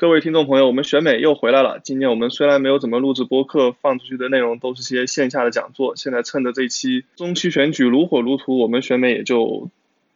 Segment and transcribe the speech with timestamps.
[0.00, 1.78] 各位听众朋友，我们选美又回来了。
[1.82, 5.94] 今年我们虽然没有怎么录制播客，放出去的内容都是些线下的讲座。
[5.94, 9.68] 现在趁着这期中期选举如火如荼，我们选美也就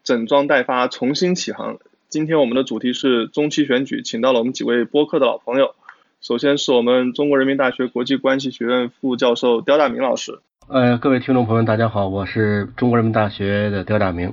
[0.03, 1.77] 整装待发，重新起航。
[2.09, 5.75] 今天我们的主题是中期选举，请到了我们几位播客的老朋友。
[6.23, 10.39] 首先是我们中国人民大学国际关系学院副教授刁大明老师。
[10.67, 14.33] 呃，各位听众朋友，大家好，我是中国人民大学的刁大明。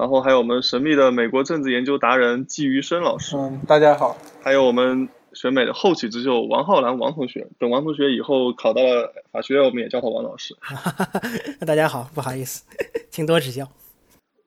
[0.00, 3.36] 然后还有我们神秘的美国政治研究达人季余生老师。
[3.36, 4.16] 嗯，大家好。
[4.42, 7.46] 还有我们选美的后起之秀王浩然王同学。
[7.58, 10.56] 等王同学以后考到了法学院，我们也叫他王老师。
[11.66, 12.64] 大家好，不好意思，
[13.12, 13.68] 请多指教。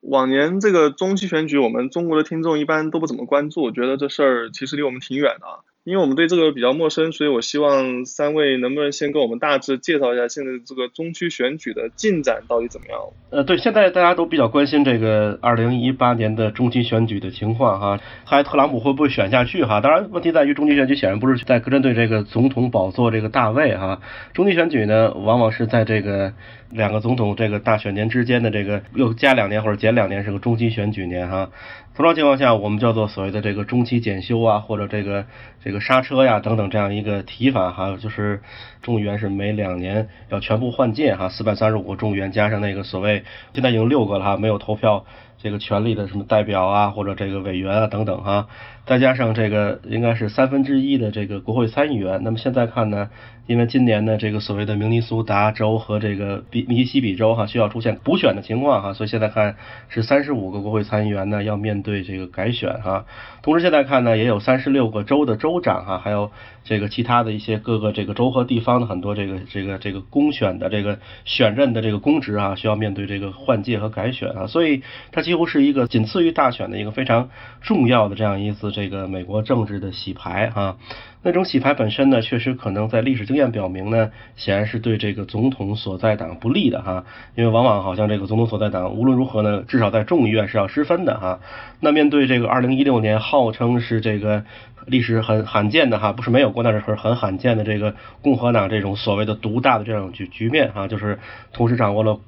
[0.01, 5.45] 往年这个中期选举，我们中国的听众一般都不怎么关注，我觉得这事儿其实离我们挺远的。
[5.83, 12.99] 因为我们对这个比较陌生，所以我希望三位能不能先跟我们大致介绍一下现在这个中区选举的进展到底怎么样？
[13.31, 19.81] 呃，对，现在大家都比较关心这个二零一八年的中期选举的情况哈，还特朗普会不会选下去哈？
[19.81, 23.99] 当然，问题在于中期选举显然不是在针对这个总统宝座这个大位哈，
[24.33, 26.31] 中期选举呢，往往是在这个
[26.69, 31.49] 两个总统这个大选年之间的这个又加两年或者减两年是个中期选举年哈。
[31.95, 35.27] 通常情况下，我们叫做所谓的这个中期检修啊，或者这个
[35.63, 38.41] 这个刹车呀等等这样一个提法哈，就是
[38.81, 45.05] 众议员是每两年要全部换届哈，四百三十五个众议员加上那个所谓现在已经六个了哈，没有投票
[45.37, 48.47] 这个权利的什么代表啊或者这个委员啊等等哈，
[48.85, 53.09] 再加上这个应该是三分之一的这个国会参议员，那么现在看呢？
[53.45, 59.57] 因为今年的这个所谓的明尼苏达州和这个密密西西比州哈需要出现补选的情况哈，所以现在看
[59.89, 63.05] 是三十五个国会参议员呢要面对这个改选哈。
[63.41, 66.31] 同时现在看呢也有三十六个州的州长哈，还有
[66.63, 77.29] 这个其他的一些各个这个州和地方的很多这个这个这个公选的这个选任的这个公职啊需要面对这个换届和改选啊，所以它几乎是一个仅次于大选的一个非常
[77.59, 80.75] 重要的这样一次这个美国政治的洗牌啊。
[81.25, 91.39] 那种洗牌本身呢，确实可能在历史经验表明呢，显然是对这个总统所在党不利的哈，因为往往好像这个总统所在党无论如何呢，至少在众议院是要失分的哈。
[91.79, 94.43] 那面对这个二零一六年号称是这个
[94.85, 101.19] 历史很罕见的哈，不是没有过，但是很罕见的这个共和党这种所谓的独大的这种局局面哈，就是
[101.53, 102.19] 同时掌握了。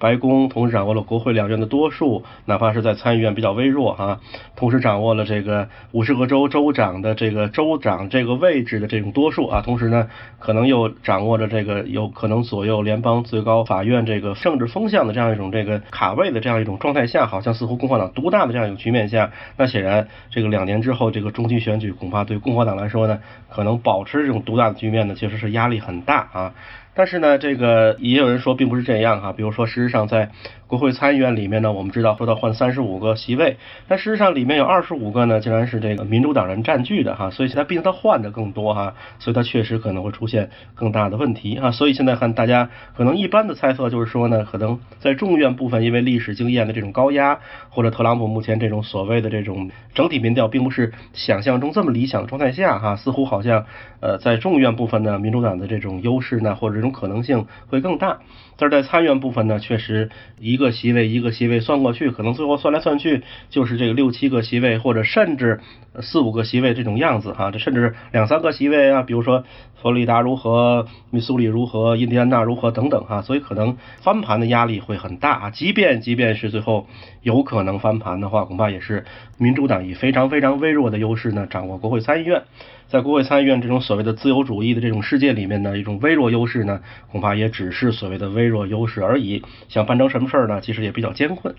[0.00, 4.18] 白宫同时掌握了国会两院的多数，哪怕是在参议院比较微弱哈，
[4.56, 10.08] 同时掌握了这个五十个州州长的这个州长这个位置的这种多数啊，同时呢，
[10.38, 26.54] 可能又掌握着这个有可能左右联邦最高法院这个政治风向的这样一种这个卡位的这样一种状态下，好像似乎共和党独大的这样一个局面下，那显然这个两年之后这个中期选举恐怕对共和党来说呢，可能保持这种独大的局面呢，其实是压力很大啊。
[27.00, 29.32] 但是呢，这个也有人说并不是这样哈。
[29.32, 30.32] 比如说，事实上在
[30.70, 33.56] 国会参议院里面呢，我们知道说到换三十五个席位，
[33.88, 37.28] 但事实上里面有二十五个呢，竟然是这个民主党人占据的哈。
[37.30, 41.72] 所以现在毕竟他换的更多哈，所以他确实可能会出现更大的问题哈。
[41.72, 53.66] 所以现在看大家可能一般的猜测就是说呢，可能在众院部分因为历史经验的这种高压，或者特朗普目前这种所谓的这种整体民调并不是想象中这么理想的状态下哈，似乎好像
[53.98, 58.18] 呃在众院部分呢，民主党的这种优势呢或者这种可能性会更大，
[58.60, 65.60] 但是在参院部分呢，确实一个席位一个席位算过去，可能最后算来算去就是这个六七个席位，或者甚至
[66.00, 69.44] 四五个席位这种样子哈，这甚至两三个席位啊，比如说
[69.80, 75.50] 佛罗里达如何，密苏里如何，印第安纳如何等等哈，所以可能翻盘的压力会很大啊。
[75.50, 76.86] 即便即便是最后
[77.22, 79.06] 有可能翻盘的话，恐怕也是
[79.38, 82.42] 民主党以非常非常微弱的优势呢掌握国会参议院。
[82.90, 86.80] 在国会参议院这种所谓的自由主义的这种世界里面呢，一种微弱优势呢，
[87.12, 89.44] 恐怕也只是所谓的微弱优势而已。
[89.68, 91.54] 想办成什么事儿呢，其实也比较艰困。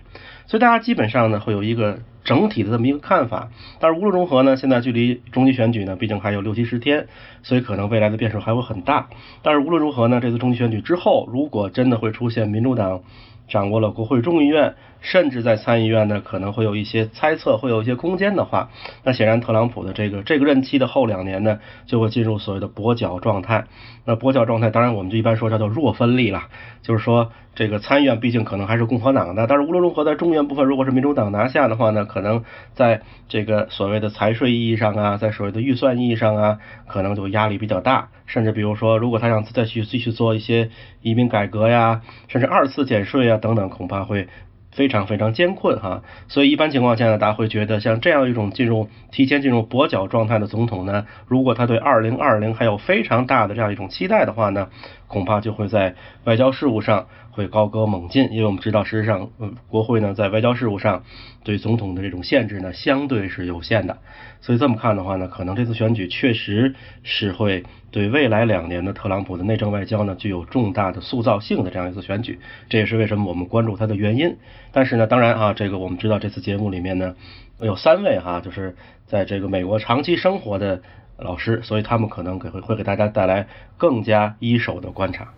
[0.46, 3.48] 所以大家基本上呢，会有一个整体的这么一个看法。
[3.80, 7.06] 但是无论如何呢，现在距离中期选举呢，毕竟还有六七十天，
[7.42, 9.08] 所以可能未来的变数还会很大。
[9.40, 13.00] 但是无论如何呢，这次中期选举之后，如果真的会出现民主党
[13.48, 14.74] 掌握了国会众议院。
[15.02, 18.70] 甚至在参议院呢，可能会有一些猜测，会有一些空间的话，
[19.04, 23.64] 那显然特朗普的这个这个任期的后两年呢，就会进入所谓的跛脚状态。
[24.04, 26.44] 那跛脚状态，当然我们就一般说叫做弱分力了，
[26.82, 32.44] 就是说这个参议院毕竟可能还是共和党的，但是无论如何，在中原部分如果是民主党拿下的话呢，可能
[32.74, 38.08] 在这个所谓的财税意义上啊，在所谓的预算意义上啊，可能就压力比较大。
[38.26, 40.70] 甚至比如说，如果他想再去继续做一些
[41.02, 44.28] 移民改革呀，甚至二次减税啊等等，恐怕会。
[44.72, 54.70] 非常非常艰困哈，所以一般情况下呢，大家会觉得像这样一种进入提前进入跛脚状态的总统呢，如果他对二零二零还有非常大的这样一种期待的话呢，
[55.06, 61.04] 恐怕就会在外交事务上会高歌猛进，因为我们知道事实上，嗯，国会呢在外交事务上
[61.44, 63.98] 对总统的这种限制呢相对是有限的，
[64.40, 67.64] 所以这么看的话呢，可能这次选举确实是会。
[67.92, 74.38] 对未来两年的特朗普的内政外交呢，具有重大的塑造性的这样一次选举，这也是为什么我们关注他的原因。
[74.72, 77.14] 但是呢，当然啊，这个我们知道这次节目里面呢，
[77.60, 78.74] 有三位哈，就是
[79.06, 80.80] 在这个美国长期生活的
[81.18, 83.46] 老师，所以他们可能给会会给大家带来
[83.76, 85.28] 更加一手的观察。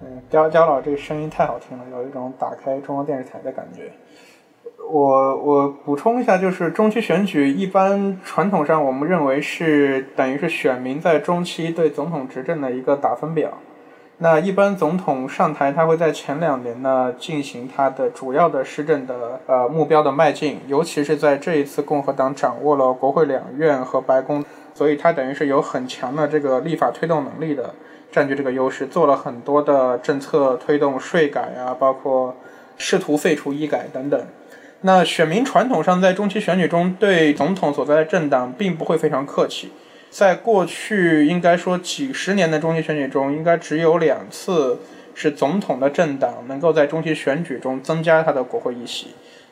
[0.00, 3.92] 嗯，刁刁老这个声音太好听了，有一种打开中央电视台的感觉。
[4.88, 13.50] 我我补充一下，就是中期选举一般传统上我们认为是等于是选民在中期对总统执政的一个打分表。
[14.18, 27.74] 那一般总统上台，他会在前两年呢进行他的主要的施政的呃目标的迈进，尤其是在这一次共和党掌握了国会两院和白宫，所以他等于是有很强的这个立法推动能力的，
[28.10, 32.34] 占据这个优势，做了很多的政策推动税改啊，包括
[32.78, 34.18] 试图废除医改等等。
[34.86, 39.72] 那选民传统上在中期选举中对总统所在的政党并不会非常客气，
[40.10, 44.78] 在过去应该说几十年的中期选举中，应该只有两次
[45.12, 49.08] 是总统的政党能够在中期选举中增加他的国会议席，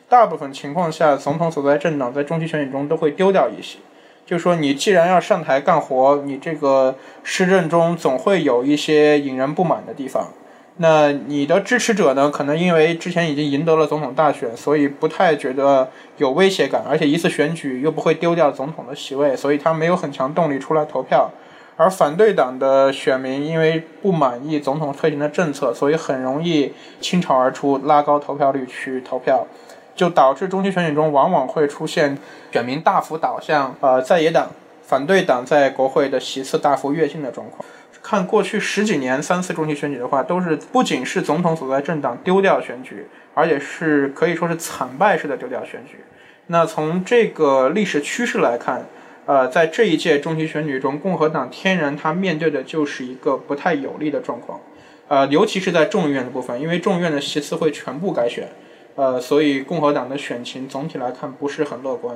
[0.07, 3.79] 大部分情况下，总统所在政党在中期选举中都会丢掉一席，
[4.25, 6.95] 就说你既然要上台干活，你这个
[7.25, 10.29] 施政中总会有一些引人不满的地方。
[10.77, 12.29] 那你的支持者呢？
[12.29, 21.31] 可能因为之前已经赢得了总统大选，所以不太觉得有威胁感，而且一次选举又不会丢掉总统的席位，所以他没有很强动力出来投票。
[21.77, 29.47] 而反对党的选民因为不满意总统推行的政策，所以很容易倾巢而出，拉高投票率去投票，
[29.95, 32.17] 就导致中期选举中往往会出现
[32.51, 34.49] 选民大幅倒向呃在野党、
[34.83, 37.65] 反对党在国会的席次大幅跃进的状况。
[38.05, 45.97] 看过去十几年三次中期选举的话，都是不仅是总统所在政党丢掉选举，而且是可以说是惨败式的丢掉选举。
[46.45, 48.85] 那从这个历史趋势来看，
[49.25, 54.61] 呃，在这一届中期选举中，共和党天然它面对的就是一个不太有利的状况，
[55.07, 58.47] 呃，尤其是在众议院的部分，因为众议院的席次会全部改选，
[58.93, 62.15] 呃，所以共和党的选情总体来看不是很乐观。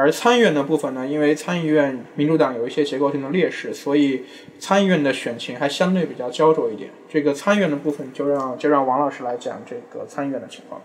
[0.00, 4.22] 而参议院的部分呢，因为参议院民主党有一些结构性的劣势，所以
[4.60, 6.88] 参议院的选情还相对比较焦灼一点。
[7.08, 10.80] 这个参议院的部分就让就让王老师来讲这个参议院的情况。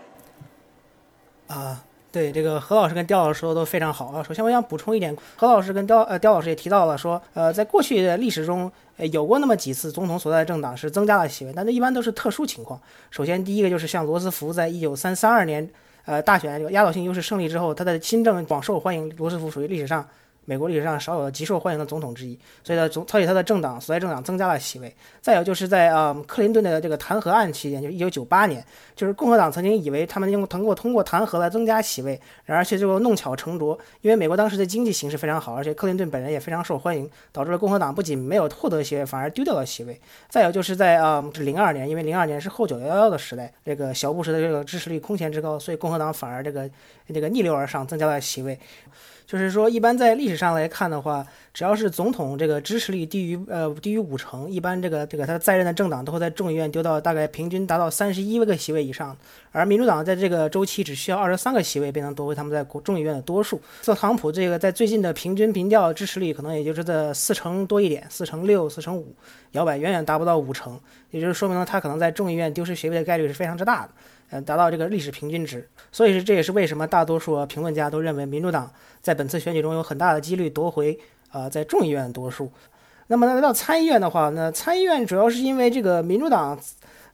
[1.45, 4.23] 啊，对，这个何老师跟刁老师说的都非常好啊。
[4.23, 8.71] 首先我想补充一点，何老师跟刁呃刁老师也提到了说，呃，在过去的历史中，
[9.11, 12.81] 有过那么几次总统所在的政党是增加了席位，但这一般都是特殊情况。
[13.11, 15.69] 首先第一个就是像罗斯福在一九三三二年。
[16.05, 19.09] 呃，大选这个压倒性优势胜利之后，他的新政广受欢迎。
[19.17, 20.07] 罗斯福属于历史上。
[20.45, 24.93] 美国历史上少有的极受欢迎的总统之一，所以呢，总所以他的政党所在政党增加了席位。
[25.21, 28.63] 再有就是在呃克林顿的这个弹劾案期间，就一九九八年，
[28.95, 39.99] 就是共和党曾经以为他们用通过通过弹劾来增加席位，然而却最后弄巧成拙，因为美国当时的经济形势非常好，而且克林顿本人也非常受欢迎，导致了共和党不仅没有获得席位，反而丢掉了席位。
[40.29, 46.69] 再有就是在呃零二年，因为零二年是后九幺幺的时代，这个小布什的这个支持率空前之高，所以共和党反而这个
[47.13, 48.59] 这个逆流而上，增加了席位。
[49.33, 51.25] 就是说，一般在历史上来看的话，
[51.55, 59.17] 只要是总统这个支持率低于呃低于五成，一般这个这个他在任的政党都会在众议院丢到大概平均达到三十一个席位以上，
[59.51, 63.59] 而民主党在这个周期只需要二十三个席位便能夺回他们在国众议院的多数。
[63.81, 69.15] 特朗普这个在最近的平均民调支持率可能也就是在四成多一点，四成六、四成五，
[69.53, 73.89] 摇摆远远达不到五成，也就是说明了他可能在众议院丢失席位的概率是非常之大的。
[74.33, 78.67] 嗯，达到这个历史平均值，所以是这也是为什么大多数评论家都认为民主党
[78.99, 80.99] 在本次选举中有很大的几率夺回
[81.31, 82.51] 呃在众议院多数。
[83.05, 86.59] 那么来到参议院的话，那参议院主要是因为这个民主党。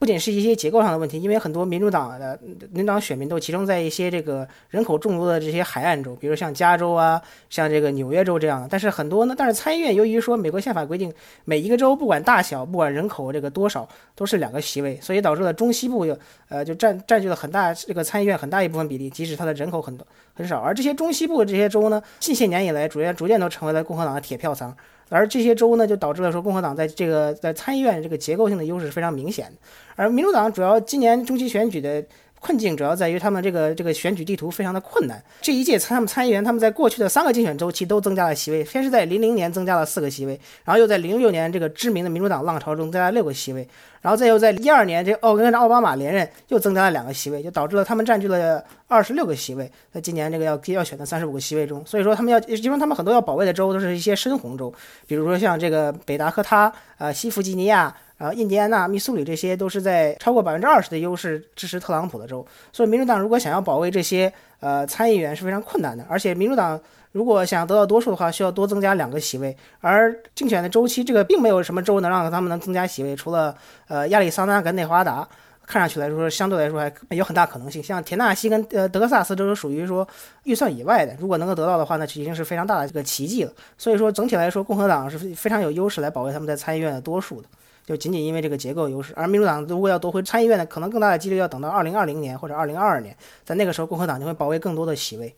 [0.00, 2.40] 不仅是一些结构上的问题，因为很多民主党的
[2.72, 8.66] 民主党选民都集中在一些这个人口众多的这些海岸州，比如像加州啊，像这个纽约州这样的。
[8.70, 11.12] 但是很多呢，但是参议院由于说美国宪法规定，
[11.44, 20.60] 每一个州不管大小，不管人口这个多少，都是两个席位，所以导致了中西部有呃就占占据了很大这个参议院很大一部分比例，即使它的人口很多很少。
[20.60, 24.74] 而这些中西部这些州呢，近些年以来逐渐逐渐都成为了共和党的铁票仓。
[25.10, 29.52] 而这些州呢，就导致了说共和党在这个在参议院这个结构性的优势是非常明显的，
[29.96, 32.02] 而民主党主要今年中期选举的。
[32.40, 35.22] 困境主要在于他们这个这个选举地图非常的困难。
[35.42, 43.68] 这一届参他们参议员他们在过去的三个竞选周期都增加了席位，先是在零零年增加了四个席位，然后又在零六年这个知名的民主党浪潮中增加了六个席位，
[44.00, 49.70] 然后再又在一二年这奥跟着奥巴马连任又增加了两个席位，就导致了他们占据了二十六个席位。
[49.92, 54.72] 在今年这个要要选的三十五个席位中，所以说他们要因为他们很多要保卫的州都是一些深红州，
[55.06, 57.94] 比如说像这个北达科他、呃西弗吉尼亚。
[58.20, 66.04] 啊，印第安纳、密苏里这些都是在超过百分之二十的优势支持特朗普的州，所以民主党如果想要保卫这些呃参议员是非常困难的。
[66.06, 66.78] 而且民主党
[67.12, 69.56] 如果想要得到多数的话，需要多增加两个席位。
[69.80, 73.56] 而竞选的周期，这个并没有什么州能让他们能增加席位，除了
[73.88, 75.26] 呃亚利桑那跟内华达，
[75.66, 77.82] 看上去来说相对来说还有很大可能性。
[77.82, 80.06] 像田纳西跟呃德克萨斯都是属于说
[80.42, 83.52] 预算以外的，如果能够得到的话，那就已经是非常大的这个奇迹了。
[83.78, 87.48] 所以说整体来说，共和党是非常有优势来保卫他们在参议院的多数的。
[87.90, 95.34] 就仅仅因为这个结构优势，而民主党如果要夺回参议院呢，可能更大的几率要等到二零二零年或者二零二二年，在那个时候，共和党就会保卫更多的席位。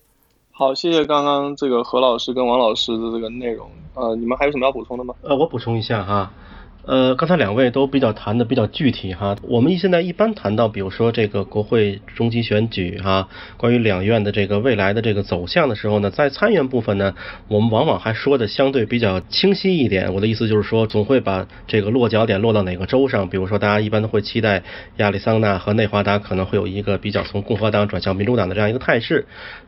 [0.51, 3.71] 好，谢谢刚刚这个何老师跟王老师的这个内容。
[3.95, 5.15] 呃，你们还有什么要补充的吗？
[5.23, 6.31] 呃，我补充一下哈。
[6.85, 9.37] 呃，刚才两位都比较谈的比较具体哈。
[9.43, 17.15] 我们现在一般谈到，比如说这个国会中期选举哈，关于两院的这个未来的这个走向的时候呢，在参院部分呢，
[17.47, 20.13] 我们往往还说的相对比较清晰一点。
[20.13, 23.29] 我的意思就是说，总会把这个落脚点落到哪个州上。
[23.29, 24.65] 比如说，大家一般都会期待
[24.97, 29.27] 亚利桑那和内华达可能会有一个比较从共和党转向民主党的这样一个态势。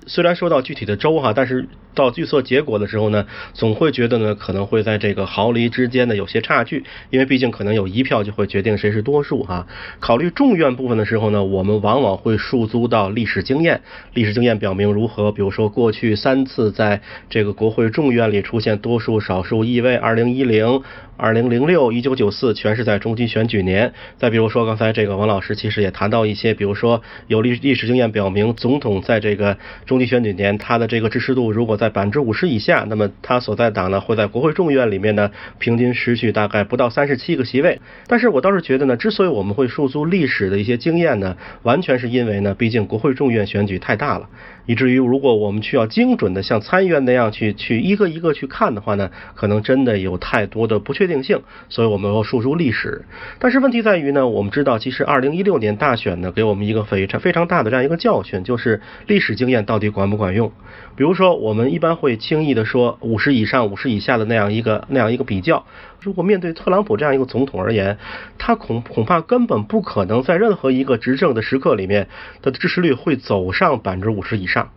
[0.08, 6.82] 虽然说到具体的州哈，但是到预测结果的时候呢，总会觉得呢可能会在这个毫厘之间呢有些差距。
[7.10, 9.66] 因为毕竟可能有一票就会决定谁是多数哈。
[10.00, 13.80] 考虑众院部分的时候呢，我们往往会诉诸到历史经验。
[14.12, 15.32] 历史经验表明如何？
[15.32, 20.82] 比如说过去三次在这个国会众院里出现多数少数异位，二零一零。
[21.16, 23.92] 二零零六、一九九四全是在中期选举年。
[24.18, 29.56] 再比如说，刚才这个王老师其实也谈到一些，比如说有历历史经验表明，总统在这个
[29.86, 37.80] 中期选举年，他的这个支持度如果在百分之五十以下，那么他所在党呢会在国会众议院里面呢平均失去大概不到三十七个席位。
[38.08, 44.28] 但是我倒是觉得呢，之所以我们会诉诸历史的一些经验呢，完全是因为呢，毕竟国会众议院选举太大了。
[44.66, 53.04] 以至于，如果我们需要精准的像参议院那样去去一个一个去看的话呢，可能真的有太多的不确确定性，所以我们要述诸历史。
[53.38, 60.50] 但是问题在于呢，我们知道，其实二零一六年大选呢，给我们一个非常非常大的这样一个教训，就是历史经验到底管不管用。
[60.96, 65.66] 比如说，我们一般会轻易的说五十以上、五十以下的那样一个那样一个比较。
[66.00, 67.98] 如果面对特朗普这样一个总统而言，
[68.38, 72.08] 他恐恐怕根本不可能在任何一个执政的时刻里面，
[72.40, 74.70] 他的支持率会走上百分之五十以上。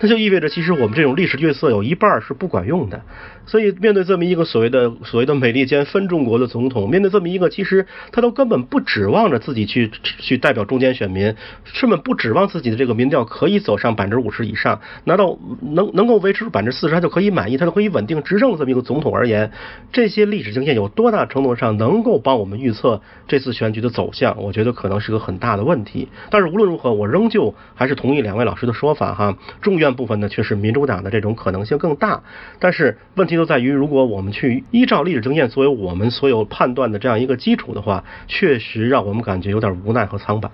[0.00, 3.02] 那就意味着，其实我们这种历史角色有一半是不管用的。
[3.46, 11.34] 所以，面对这么一个所谓的所谓的美利坚分中国的总统，面对这么一个其实他都根本不指望着自己去去代表中间选民，
[11.80, 19.52] 根本不指望自己的这个民调可以走上百分之五十以上，难道能能够维持住百分之四十，他就可以满意，他就可以稳定执政的这么一个总统而言，
[19.92, 24.42] 这些历史经验有多大程度上能够帮我们预测这次选举的走向？
[24.42, 26.08] 我觉得可能是个很大的问题。
[26.30, 32.22] 但是无论如何，我仍旧还是同意两位老师的说法哈，众院部分呢却是民主党的这种可能性更大。
[32.58, 40.50] 但是问题就在于，如果我们去依照历史经验作为我们所有判断的这样一个基础的话，确实让我们感觉有点无奈和苍白。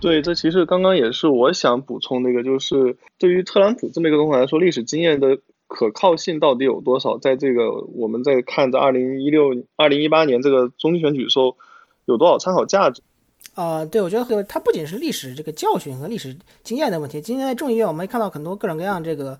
[0.00, 5.38] 对，这其实刚刚也是我想补充的一个，就是对于特朗普这么一个总统来说，历史经验的
[5.68, 7.18] 可靠性到底有多少？
[7.18, 11.56] 在这个我们在看着二零一六、二零一八年这个中期选举的时候，
[12.04, 13.02] 有多少参考价值？
[13.56, 17.20] 啊，对，我觉得它不仅是历史这个教训和历史经验的问题。
[17.20, 19.36] 今天在众议院，我们看到很多各种各样这个。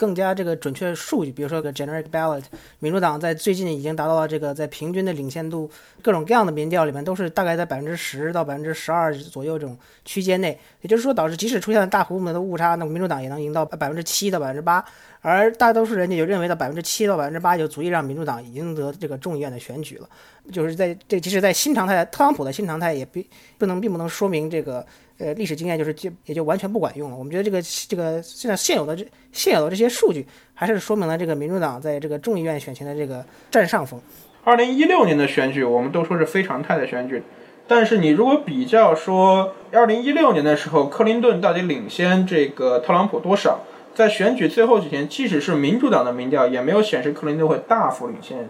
[0.00, 2.42] 更加这个准确数据，比如说个 generic ballot，
[2.78, 9.76] 民主党在最近已经达到了这个在平均的领先度，各种各样的民调里面都是大概在百分之十到百分之十二左右这种
[10.06, 14.82] 区间内，也就是说导致即使出现了大幅度的误差，那民主党也能赢到百分之七到百分之八，
[15.20, 20.08] 而大多数人家就认为到百分之七到百分之八就足以让民主党赢得这个众议院的选举了，
[20.50, 23.22] 就是在这即使在新常态，特朗普的新常态也并
[23.58, 24.86] 不能并不能说明这个。
[25.20, 27.16] 呃，历史经验就是就也就完全不管用了。
[27.16, 34.00] 我们觉得这个这个现在现有的这现有的这些数据，还是说明了这个民主党在这个众议院选情的这个占上风。
[34.42, 37.22] 二零一六年的选举，我们都说是非常态的选举，
[37.68, 43.60] 但是你如果比较说二零一六年的时候，克林顿到底领先这个特朗普多少？
[43.92, 48.48] 在选举最后几天，即使是民主党的民调，也没有显示克林顿会大幅领先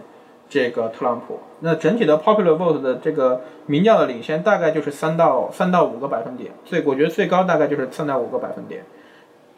[0.51, 1.39] 这个特朗普。
[1.61, 8.83] 那整体的 popular vote 的这个民调的领先，大概就是三到三到五个百分点，最我觉得最高大概就是三到五个百分点。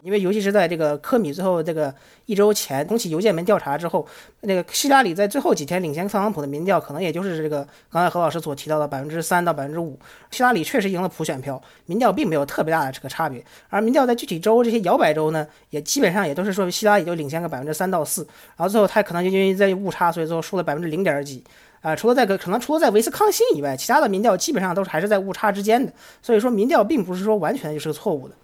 [0.03, 1.93] 因为尤其是在这个科米最后这个
[2.25, 4.05] 一周前重启邮件门调查之后，
[4.41, 9.97] 那个希拉里在最后几天领先特朗普的民调，可能也就是这个刚才何老师所提到的百分之三到百分之五。
[10.29, 13.41] 希拉里确实赢了普选票，民调并没有特别大的这个差别。
[13.69, 21.41] 而民调在具体州这些摇摆州呢，也基本上也都是说希拉里就领先个百分之三到四，然后最后他可能就因为在误差，所以最后输了百分之零点几。
[21.79, 25.91] 啊，除了在个可能除了在维斯康星以外，其他的民调基本上都是还是在误差之间的。
[26.21, 28.35] 所以说民调并不是说完全就是个错误的。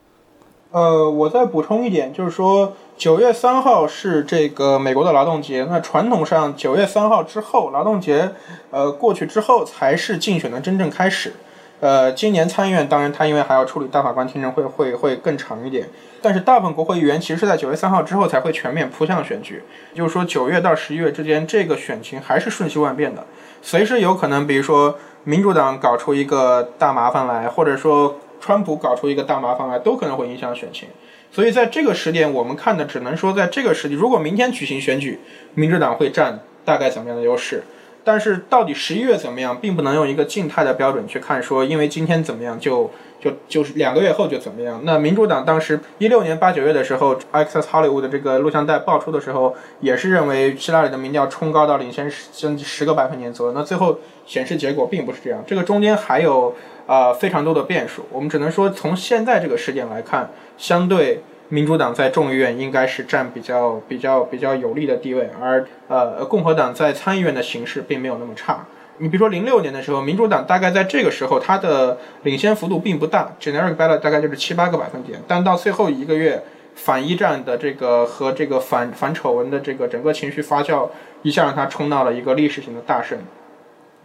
[0.72, 5.66] 呃，我再补充一点，就是说九月三号是这个美国的劳动节。
[5.68, 8.30] 那传统上九月三号之后，劳动节
[8.70, 11.34] 呃过去之后才是竞选的真正开始。
[11.80, 15.90] 呃，今年参议院当然他因为还要处理大法官听证会，会会更长一点。
[16.22, 19.64] 但是大部分国会议员其实是在九月三号之后才会全面扑向选举。
[19.96, 23.26] 就是说九月到十一月之间，这个选情还是瞬息万变的，
[23.64, 28.18] 随时有可能，比如说民主党搞出一个大麻烦来，或者说。
[28.40, 30.88] 川普搞出一个大麻烦来，都可能会影响选情，
[31.32, 35.20] 所以在这个时点，我们看的只能说，在这个时点，如果明天举行选举，
[35.56, 37.64] 民主党会占大概怎么样的优势？
[38.04, 44.82] 但是到底十一月怎么样，并不能用一个静态的标准去看，说因为今天怎么样，就就就是两个月后就怎么样。
[44.84, 53.54] 那民主党当时一六年八九月的时候，Access Hollywood 的这个录像带爆出的时候，也是认为希拉里的民调冲高到领先十十个百分点左右。
[53.54, 56.56] 那最后显示结果并不是这样，这个中间还有。
[56.90, 68.66] 啊，非常多的变数，我们只能说从现在这个时点来看，相对民主党在众议院应该是占比较比较比较有利的地位，而呃共和党在参议院的形势并没有那么差。
[68.98, 76.44] 你比如说零六年的时候，民主党大概在这个时候它的领先幅度并不大，generic ballot 大概就是七八个百分点，但到最后一个月
[76.74, 80.90] 反一战的这个和这个反反丑闻的这个整个情绪发酵，
[81.22, 83.20] 一下让它冲到了一个历史性的大胜。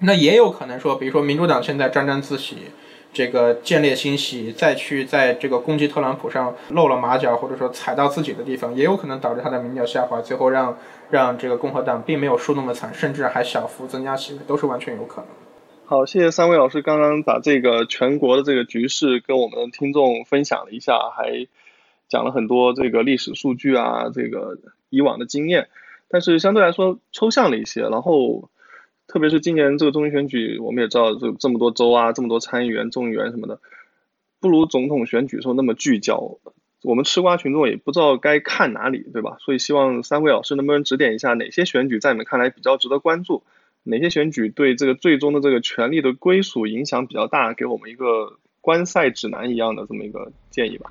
[0.05, 2.57] 那也有可能说，比如说民主党现在沾沾自喜，
[3.13, 10.77] 这个见猎心喜，再去在这个攻击特朗普上露了马脚，或者说踩到自己的地方，也有可能导致他的民调下滑，最后让
[11.11, 15.31] 让这个共和党并没有输那么惨，甚至还小幅增加席位，都是完全有可能。
[15.87, 21.47] 好，谢谢三位老师刚刚把这个全国的这个局势跟我们的听众分享了一下，还
[22.09, 24.59] 讲了很多这个历史数据啊，这个
[24.91, 25.69] 以往的经验，
[26.09, 28.51] 但是相对来说抽象了一些，然后。
[29.07, 33.61] 特别是今年这个中期选举，我们也知道，这这么多州啊，这么多参议员、众议员什么的，
[34.41, 36.39] 不如总统选举时候那么聚焦。
[36.83, 39.37] 我们吃瓜群众也不知道该看哪里，对吧？
[39.41, 43.43] 所以希望三位老师能不能指点一下，哪些选举在你们看来比较值得关注？
[43.85, 47.55] 哪些选举对这个最终的这个权力的归属影响比较大？
[47.55, 50.91] 给我们一个观赛指南一样的这么一个建议吧。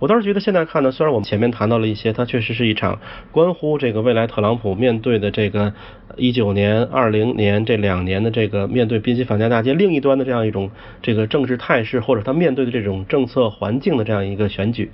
[0.00, 5.72] 我倒是觉得现在看呢，虽然我们前面谈到了一些，它确实是一场关乎这个未来特朗普面对的这个
[6.16, 14.90] 一九年、二零年这两年的这个面对宾夕法尼亚大街另一端的这样一种这个政治态势，或者他面对的这种政策环境的这样一个选举。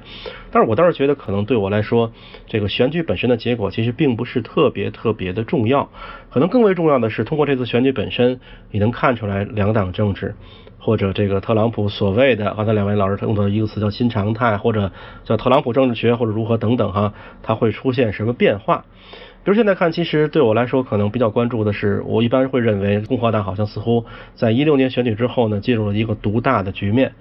[0.53, 2.13] 但是我倒是觉得，可能对我来说，
[2.47, 5.91] 这个选举本身的结果其实并不是特别特别的重要。
[6.31, 8.39] 可能更为重要的是，通过这次选举本身，
[8.71, 10.35] 你能看出来两党政治。
[10.81, 14.91] 或者这个特朗普所谓的刚才两位老师用的一个词叫新常态，或者
[15.25, 17.13] 叫特朗普政治学，或者如何等等哈，
[17.43, 18.85] 它会出现什么变化？
[19.43, 27.13] 比如现在看，其实对我来说可能比较关注的是，我一般会认为共和党好像似乎在一六年选举之后呢，进入了一个独大的局面。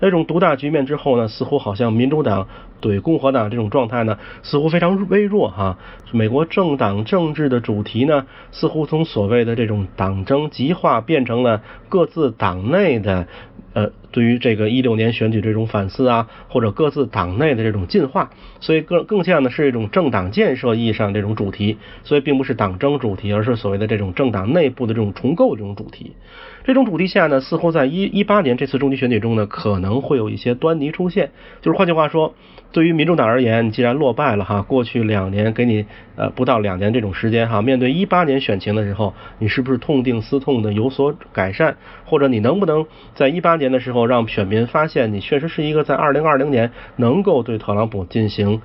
[0.00, 2.46] 那种独大局面之后呢，似乎好像民主党
[2.80, 5.78] 对共和党这种状态呢，似乎非常微弱哈。
[6.12, 13.26] 美国政党政治的主题呢，似乎从所谓的这种党争极化，变成了各自党内的
[13.74, 18.30] 呃，对于这个一六年选举这种反思啊，或者各自党内的这种进化。
[18.58, 26.16] 所以更更像的是一种政党建设意义上这种主题，所以并不是党争主题，而是所谓的这种政党内部的这种重构这种主题。
[26.64, 31.30] 这种主题下呢，似乎在一一八年这次中期选举中呢，可能会有一些端倪出现。
[31.62, 32.34] 就是换句话说，
[32.72, 41.76] 对于民主党而言，你既然落败了哈，过去两年给你呃不到两年这种时间哈，面对一八年选情的时候，你是不是痛定思痛的有所改善？
[42.04, 48.60] 或者你能不能在一八年的时候让选民发现你确实是一个在二零二零年能够对特朗普进行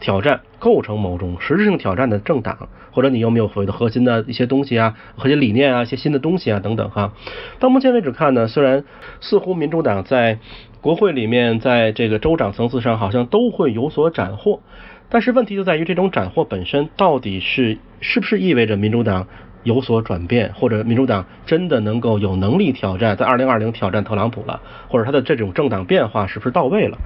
[0.00, 2.68] 挑战、构成某种实质性挑战的政党？
[2.92, 7.12] 或者你有没有所谓的核心的一些东西啊，核心理念啊，一些新的东西啊等等哈。
[7.58, 8.84] 到目前为止看呢，虽然
[9.20, 10.38] 似乎民主党在
[10.80, 14.60] 国会里面，在这个州长层次上好像都会有所斩获，
[15.08, 19.26] 但是问题就在于这种斩获本身到底是是不是意味着民主党
[19.64, 26.98] 有所转变，或者民主党真的能够有能力挑战在二零二零挑战特朗普了，或者他的这种政党变化是不是到位了？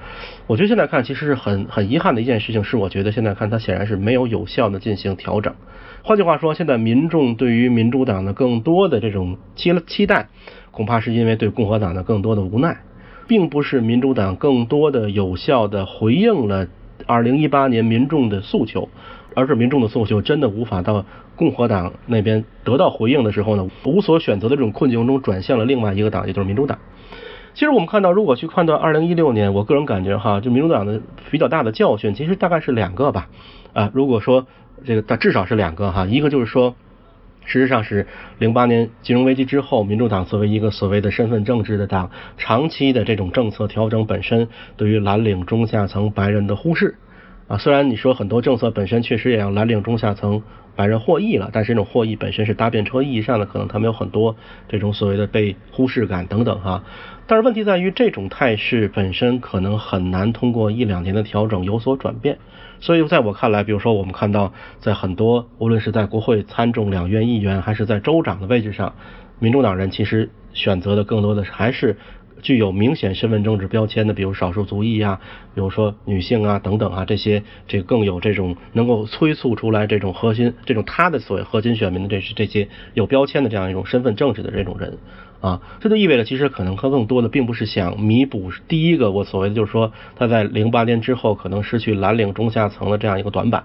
[0.45, 5.55] 我觉得现在看其实是很很遗憾的一件事情，是我觉得现在看他显然是没有有效的进行调整。
[6.03, 10.27] 换句话说，现在民众对于民主党的更多的这种期期待，
[10.71, 12.77] 恐怕是因为对共和党的更多的无奈，
[13.27, 16.67] 并不是民主党更多的有效的回应了
[17.05, 18.89] 二零一八年民众的诉求，
[19.35, 21.05] 而是民众的诉求真的无法到
[21.39, 26.77] 共和党那边得到回应的时候呢，无所选择的这种困境中转向了另外一个党，也就是民主党。
[27.53, 33.29] 其实我们看到，如果去判断二零一六年，我个人感觉哈，就民主党的比较大的教训，其实大概是两个吧。
[33.71, 34.47] 啊，如果说
[34.83, 36.75] 这个，它至少是两个哈，一个就是说，
[37.45, 38.05] 事实上是
[38.37, 46.95] 零八年金融危机之后，民主党作为一个所谓的身份政治的党，长期的这种政策调整本身对于蓝领中下层白人的忽视
[47.49, 47.57] 啊。
[47.57, 50.41] 虽然你说很多政策本身确实也让蓝领中下层
[50.77, 54.37] 白人获益了，但是这种获益本身是搭便车意义上的，可能他们有很多
[54.69, 56.85] 这种所谓的被忽视感等等哈。
[57.27, 62.37] 但是问题在于，这种态势本身可能很难通过一两年的调整有所转变。
[62.79, 68.95] 所以，在我看来，比如说我们看到，在很多无论是在国会参众两院议员，还是在州长的位置上，
[69.37, 71.97] 民主党人其实选择的更多的还是
[72.41, 75.19] 具有明显身份政治标签的，比如少数族裔啊，
[75.53, 84.97] 比如说女性啊等等啊，这些这更有这种能够催促出来这种核心这种他的所谓核心选民的这是这些有标签的这样一种身份政治的这种人。
[85.41, 93.63] 啊，这就意味着其实可能他更多的并不是想弥补第一个我所谓的就是说他在零八年之后可能失去蓝领中下层的这样一个短板，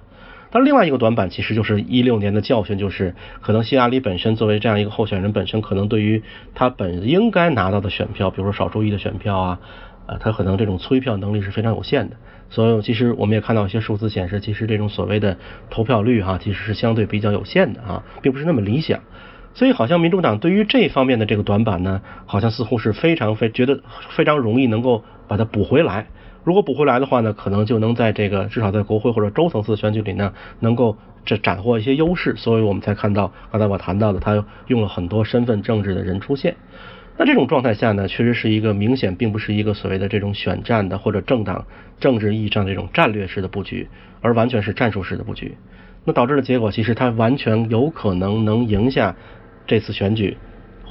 [0.54, 6.22] 但另外一个短板其实就是一六年的教训，就是可能希拉里本身作为这样一个候选人本身，可能对于
[6.54, 9.58] 他本应该拿到的选票，比如说少数裔的选票啊，
[10.06, 12.14] 呃，他可能这种催票能力是非常有限的。
[12.50, 15.36] 所以其实我们也看到一些数字显示，其实这种所谓的
[15.70, 19.00] 投票率哈，其实是相对比较有限的啊，并不是那么理想。
[19.54, 26.06] 所以，好像民主党对于这方面的这个短板呢，好像似乎是非常非觉得非常容易能够把它补回来。
[26.44, 32.36] 如果补回来的话呢，可能就能在这个至少在国会或者州层次选举里呢，能够这斩获一些优势。
[32.36, 36.54] 所以我们才看到刚才我谈到的，他用了很多身份政治的人出现。
[37.16, 41.64] 那这种状态下呢，确实是一个明显并不是一个所谓的这种选战的或者政党
[41.98, 43.88] 政治意义上的这种战略式的布局，
[44.20, 45.56] 而完全是战术式的布局。
[46.04, 49.16] 那导致的结果，其实他完全有可能能赢下。
[49.66, 50.36] 这次选举，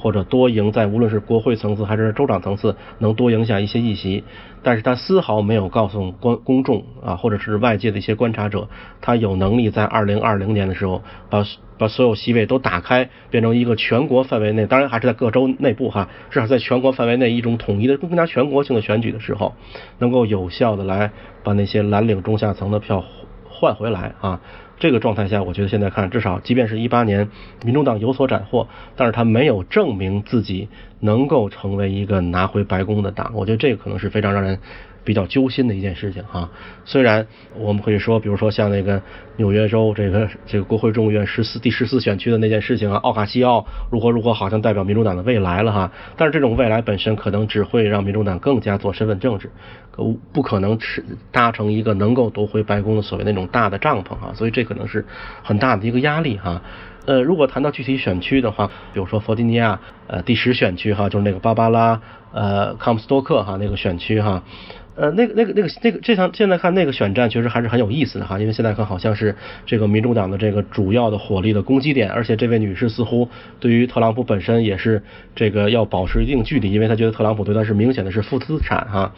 [0.04, 4.22] 或者多赢在无论是国会层次还是州长层次，能多赢下一些议席，
[4.62, 8.68] 但是他丝毫没有告诉公公众啊，或者是外界的一些观察者，
[9.00, 11.42] 他有能力在二零二零年的时候，把
[11.78, 19.54] 把所有席位都打开，变成一个全国范围内，当然还是在各州内部哈，至少在全国范围内一种统一的更加全国性的选举的时候，
[20.00, 21.12] 能够有效的来
[21.42, 23.02] 把那些蓝领中下层的票
[23.48, 24.38] 换回来啊。
[24.78, 27.30] 这个状态下，我觉得现在看，至少即便是一八年，
[27.64, 30.68] 民主党有所斩获，但是他没有证明自己
[31.00, 33.32] 能够成为一个拿回白宫的党。
[33.34, 34.58] 我觉得这个可能是非常让人。
[35.04, 36.48] 比较揪心的一件事情哈，
[36.84, 39.02] 虽然我们可以说，比如说像那个
[39.36, 45.92] 纽约州这个这个国会众议院十四第十四选区的那件事情啊，奥卡西奥如何如何，好像代表民主党的未来了哈。
[46.16, 49.50] 但是这种未来本身可能只会让民主党更加做身份政治，
[50.32, 54.32] 不可能是搭成一个能够夺回白宫的所谓那种大的帐篷哈。
[54.34, 55.04] 所以这可能是
[55.42, 56.62] 很大的一个压力哈。
[57.06, 62.00] 呃，如果谈到具体选区的话，比如说弗吉尼亚呃第十选区哈，就是那个芭芭拉
[62.32, 64.42] 呃康姆斯多克哈那个选区哈。
[64.96, 69.34] 呃，那个、那个、那个、那个，这场现在看那个选战确实还是很有意思的哈，因为现在看好像是
[69.66, 73.28] 这个民主党的这个主要的火力的攻击点，而且这位女士似乎
[73.58, 75.02] 对于特朗普本身也是
[75.34, 79.12] 这个要保持一定距离，因为她觉得特朗普对她是明显的是负资产哈。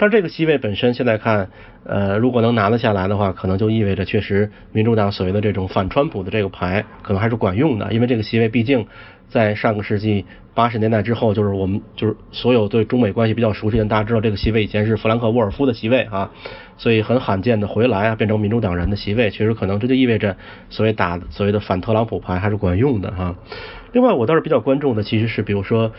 [0.00, 1.50] 但这个席位本身现在看，
[1.84, 8.86] 呃，如果能拿得下来的话，可能就意味着确实民主党所谓的这种反川普的这个牌可能还是管用的，因为这个席位毕竟
[9.28, 10.24] 在上个世纪。
[10.54, 16.28] 八十年代之后，就是我们就是所有对中美关系比较熟悉的人，大家知道这个席位以前是弗兰克·沃尔夫的席位啊，
[16.76, 20.36] 所以很罕见的回来啊，变成民主党人的席位，确实可能这就意味着
[20.68, 23.36] 所谓打所谓的反特朗普牌还是管用的哈。
[23.92, 25.92] 另外，我倒是比较关注的，其实是比如说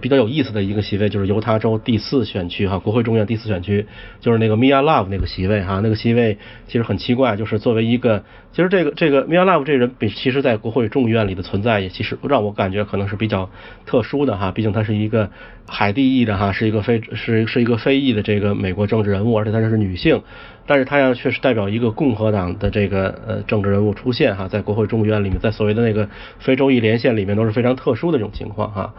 [0.00, 3.86] 比较有意思的一个席位，就是犹他州第四选区哈，国会众院第四选区，
[4.20, 13.50] 就是那个 Mia Love 那个席位哈，那个席位其实很奇怪，就是作为一个，其实这个这个 Mia Love 这人比其实在国会众院里的存在也其实让我感觉可能是比较
[13.86, 15.30] 特殊的哈，毕竟他是一个
[15.66, 20.22] 海地裔的哈，是一个非是是一个非裔的这个美国政治人物，而且她是女性。
[20.66, 28.94] 但是他要确实代表一个共和党的这个呃政治人物出现哈，在国会众议院里面，在所谓的那个非洲裔连线里面都是非常特殊的这种情况哈。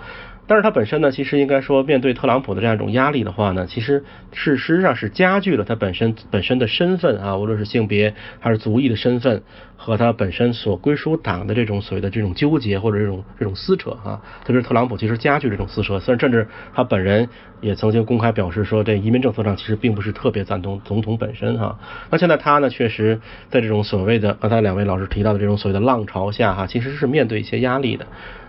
[0.48, 9.42] 但是他本身呢，其实应该说面对特朗普的这样一种压力的话呢，其实是实上是加剧了他本身本身的身份啊，无论是性别还是族裔的身份
[9.76, 14.22] 和他本身所归属党的这种所谓的这种纠结或者这种这种撕扯啊。
[14.44, 17.28] 特别是特朗普其实加剧这种撕扯，虽然甚至他本人
[17.62, 21.80] 也曾经公开表示说，这移民政策上其实并不是特别赞同总统本身哈。
[22.12, 28.06] 那现在他呢，确实在这种所谓的刚才两位老师提到的这种所谓的浪潮下哈，其实是面对一些压力的。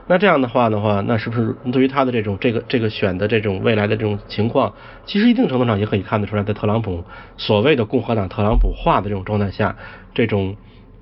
[0.08, 4.72] 那这样的话的话，那是不是对于他的这种这个这个选的这种未来的这种情况，
[5.04, 7.02] 其实一定程度上也可以看得出来，在特朗普
[7.36, 9.76] 所谓的共和党特朗普化的这种状态下，
[10.14, 10.56] 这种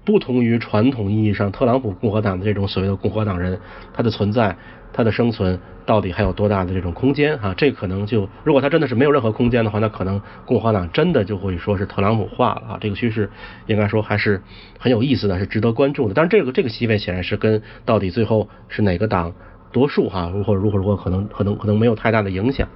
[0.05, 3.61] 不同于传统意义上特朗普共和党的这种所谓的共和党人，
[3.93, 4.57] 他的存在。
[4.95, 7.53] 它的生存到底还有多大的这种空间啊？
[7.55, 12.79] 这可能就如果它真的是没有任何空间的话，那可能共和党真的就会说是特朗普化了啊！
[12.81, 13.29] 这个趋势
[13.67, 14.41] 应该说还是
[14.79, 16.15] 很有意思的，是值得关注的。
[16.15, 19.35] 但是这个这个席位显然是跟到底最后是哪个党
[19.73, 22.69] 多数哈，如何如何如何可能可能可能没有太大的影响。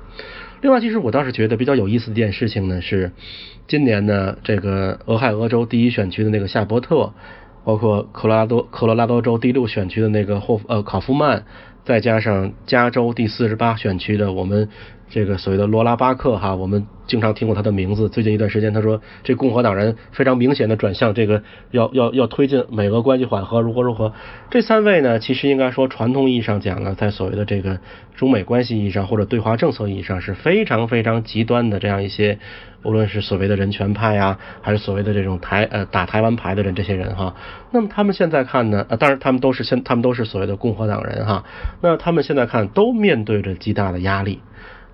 [0.60, 3.12] 另外，其实我倒是觉得比较有意思的一件事情呢是，
[3.68, 7.12] 今年呢这个俄亥俄州第一选区的那个夏伯特，
[7.64, 11.44] 包括科罗拉多科罗拉多州第六选区的那个霍呃考夫曼。
[11.88, 14.68] 再加上加州第四十八选区的我们
[15.10, 18.08] 这个所谓的罗拉巴克哈，我们经常听过他的名字。
[18.08, 24.12] 最近一段时间，他说这共和党人非常明显的转向这个要要要推进美俄关系缓和，如何如何。
[24.50, 27.80] 这三位呢，其实应该说传统意义上讲呢，在所谓的这个
[28.14, 32.38] 中美关系意义上或者对华政策意义上是非常非常极端的这样一些。
[32.84, 37.34] 无论是所谓的人权派呀，还是所谓的这种台呃打台湾牌的人，这些人哈，
[37.72, 41.44] 那么他们现在看呢，呃，当然他们都是现他们都是所谓的共和党人哈，
[41.80, 44.40] 那他们现在看都面对着极大的压力。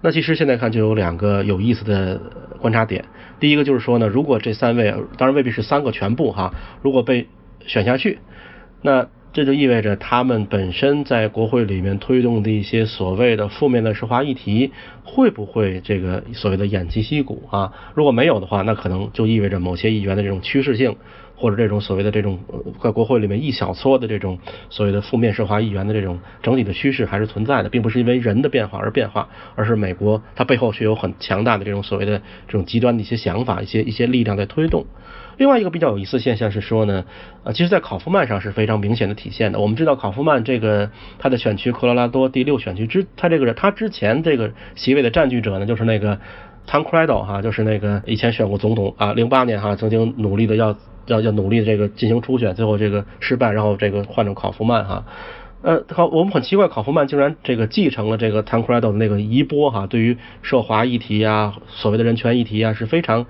[0.05, 2.21] 那其实现在看就有两个有意思的
[2.61, 3.07] 观察点，
[3.41, 7.27] 第一个就是说呢，如果这三位，当然未必是三个全部哈，如果被
[7.67, 8.19] 选下去，
[8.83, 9.09] 那。
[9.35, 14.71] 这就意味着他们本身在国会里面推动的一些所谓的负面的涉华议题，
[15.03, 17.73] 会不会这个所谓的偃旗息鼓啊？
[17.97, 20.95] 如果没有的话，那可能就意味着某些议员的这种趋势性，
[21.45, 22.39] 或者这种所谓的这种
[22.83, 24.39] 在国会里面一小撮的这种
[24.71, 34.87] 所谓的负面涉华议员的这种整体的趋势还是存在的，并不是因为人的变化而变化，而是美国它背后是有很强大的这种所谓的这种极端的一些想法、一些一些力量在推动。
[35.37, 37.05] 另外一个比较有意思现象是说呢，
[37.43, 39.61] 呃，其实，在考夫曼上是非常明显的体现的。
[39.61, 46.21] 我们知道考夫曼这个他的选区科罗拉多第六选区之，他这个人他之前这个席位的占据者呢，就是那个
[46.67, 50.75] 汤 c r a d o 哈，就是那个以前选过总统啊，零八年哈曾经努力的要
[51.07, 55.05] 要要努力这个进行初选，最后这个失败，然后这个换成考夫曼哈。
[55.63, 63.25] 呃，好我们很奇怪，考夫曼竟然这个继承了这个 Tancredo 的那个衣钵哈，对于涉华议题啊，所谓的人权议题啊，是非常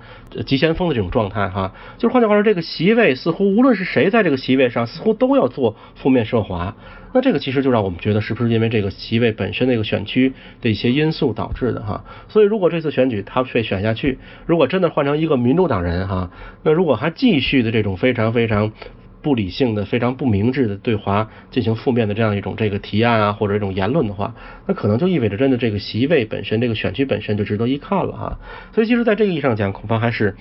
[0.45, 1.71] 急先锋的这种状态哈。
[1.97, 6.75] 就是换句话说，这个席位似乎无论是谁在这个席位上，似乎都要做负面涉华。
[7.15, 12.03] 那这个其实就让我们觉得，是不是因为这个席位本身那个选区的一些因素导致的哈？
[12.29, 16.29] 所以如果这次选举他被选下去，如果真的换成一个民主党人哈，
[16.61, 18.71] 那如果还继续的这种非常非常。
[19.21, 24.35] 不理性的、非常不明智的对华进行负面的这样一种这个提案啊，或者一种言论的话，
[24.67, 28.37] 那可能就意味着真的这个席位本身、这个选区本身就值得一看了哈。
[28.75, 30.35] 所以，其实，在这个意义上讲，恐怕还是，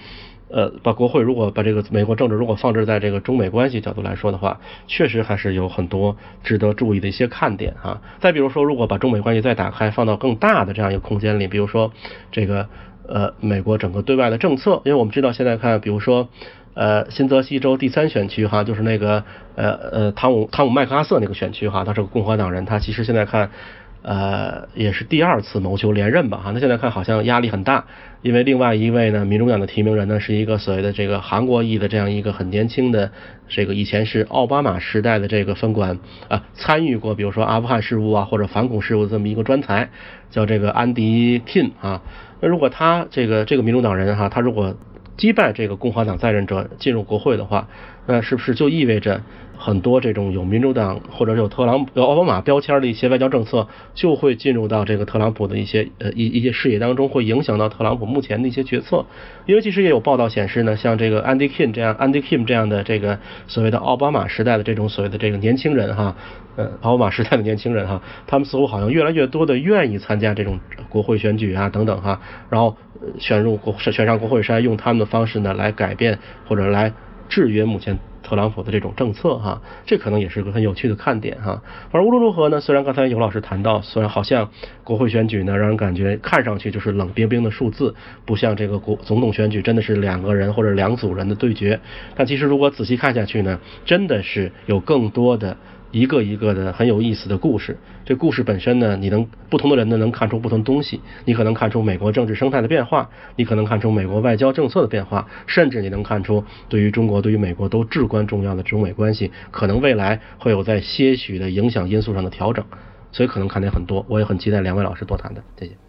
[0.54, 8.00] 呃，把国会如果把这个美国政治如果放置在这个中美关系角度来说的话，确实还是有很多值得注意的一些看点哈。
[8.20, 11.92] 再比如说，如果把中美关系再打开，放到更大的这样一个空间里，比如说
[12.30, 12.68] 这个
[13.08, 16.28] 呃，美国整个对外的政策，因为我们知道现在看，比如说。
[16.76, 19.22] 呃，新泽西州第三选区哈，就是那个
[19.54, 23.48] 呃呃汤姆汤姆麦克阿瑟那个选区哈，他是个共和党人，他其实现在看，
[24.04, 27.86] 呃也是第二次谋求连任吧哈，那现在看好像压力很大，
[28.20, 33.10] 因为另外一位呢，民主党的提名人呢是一个所谓的这个韩国裔的这样一个很年轻的，
[33.48, 39.88] 这个以前是奥巴马时代的这个分管啊参与过比如说阿富汗事务啊或者反恐事务这么一个专才，
[40.30, 42.02] 叫这个安迪 Kin 啊，
[42.42, 44.76] 那如果他这个这个民主党人哈，他如果
[45.16, 47.68] 击败这个共和党在任者进入国会的话，
[48.06, 49.22] 那是不是就意味着？
[49.64, 59.06] 很多这种有民主党或者有特朗普、有奥巴马标签的一些外交政策，就会进入到这个特朗普的一些呃一一些视野当中，会影响到特朗普目前的一些决策。
[59.46, 66.14] 因为其实也有报道显示呢，像这个 Andy Kim 这样，Andy Kim 这样的这个所谓的奥巴马时代的这种所谓的这个年轻人哈，
[66.56, 72.76] 呃，奥巴马时代的年轻人哈，他们似乎好像越来越多的愿意参加这种国会选举啊等等哈，然后
[73.18, 76.92] 选入国选上国会山，用他们的方式呢来改变或者来
[77.30, 77.98] 制约目前。
[78.24, 81.62] 特朗普的这种政策哈，这可能也是个很有趣的看点哈。
[81.90, 84.50] 反正无论如何呢，虽然刚才尤老师谈到，虽然好像
[84.82, 91.78] 国会选举呢，让人感觉看上去就是冷冰冰的数字，不像这个国总统选举真的是两个人或者两组人的对决。
[92.16, 95.56] 但其实如果仔细看下去呢，真的是有更多的
[95.94, 97.78] 一个一个的很有意思的故事。
[98.04, 101.00] 这故事本身呢，你能不同的人呢能看出不同东西。
[101.24, 112.64] 你可能看出美国政治生态的变化，你可能看出美国外交政策的变化，甚至你能看出对于中国、对于美国都至关重要的中美关系，可能未来会有在些许的影响因素上的调整。
[113.12, 115.83] 所以可能看点很多，我也很期待两位老师多谈谈，谢谢。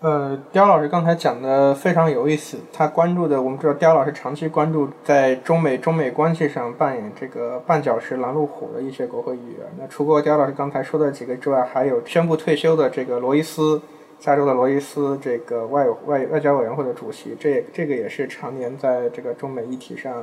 [0.00, 2.58] 呃，刁老师刚才讲的非常有意思。
[2.70, 9.66] 他关注的，我们知道刁老师长期关注在中美中美关系上扮演这个绊脚石、拦路虎的一些国会议员。
[9.78, 13.80] 那除过刁老师刚才说的几个之外，还有宣布退休的这个罗伊斯，
[14.20, 17.34] 加州的罗伊斯，这个外外外交委员会的主席。
[17.40, 20.22] 这这个也是常年在这个中美议题上，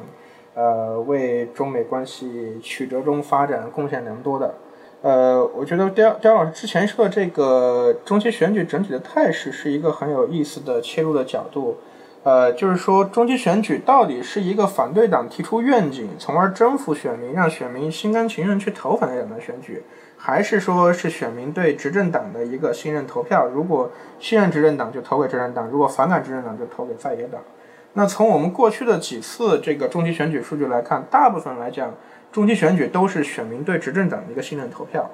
[0.54, 4.54] 呃，为中美关系曲折中发展贡献良多的。
[5.04, 11.78] 呃，我觉得刁刁老师之前说的这个中期选举整体的态势是一个很有意思的切入的角度。
[12.24, 19.84] 呃，就是说中期选举到底是一个反对党提出愿景，从而征服选民，让选民心甘情愿去投反对党的选举，
[20.16, 23.46] 还是说是选民对执政党的一个信任投票？
[23.54, 27.42] 如果信任执政党就投给执政党，如果反感执政党就投给在野党。
[27.96, 31.94] 那从我们过去的几次这个中期选举数据来看，大部分来讲。
[32.34, 35.08] 中期选举都是选民对执政党的一个信任投票，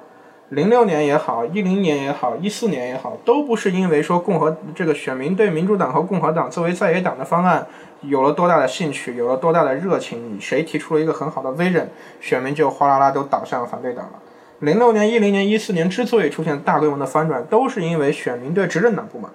[0.48, 7.66] 零六年也好，一零年也好，一四年也好，都不是因为说共和这个选民对民主党和共和党作为在野党的方案
[8.00, 11.84] 有了多大的兴趣，有了多大的热情，谁提出了一个很好的 vision，
[12.22, 14.12] 选民就哗啦啦都倒向反对党了。
[14.60, 19.30] 零六年、一零年、一四年之所以出现大规模的翻转，都是因为选民对执政党不满。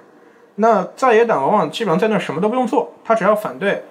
[0.55, 3.83] 那在野党往往基本上在那什么都不用做，他只要反对，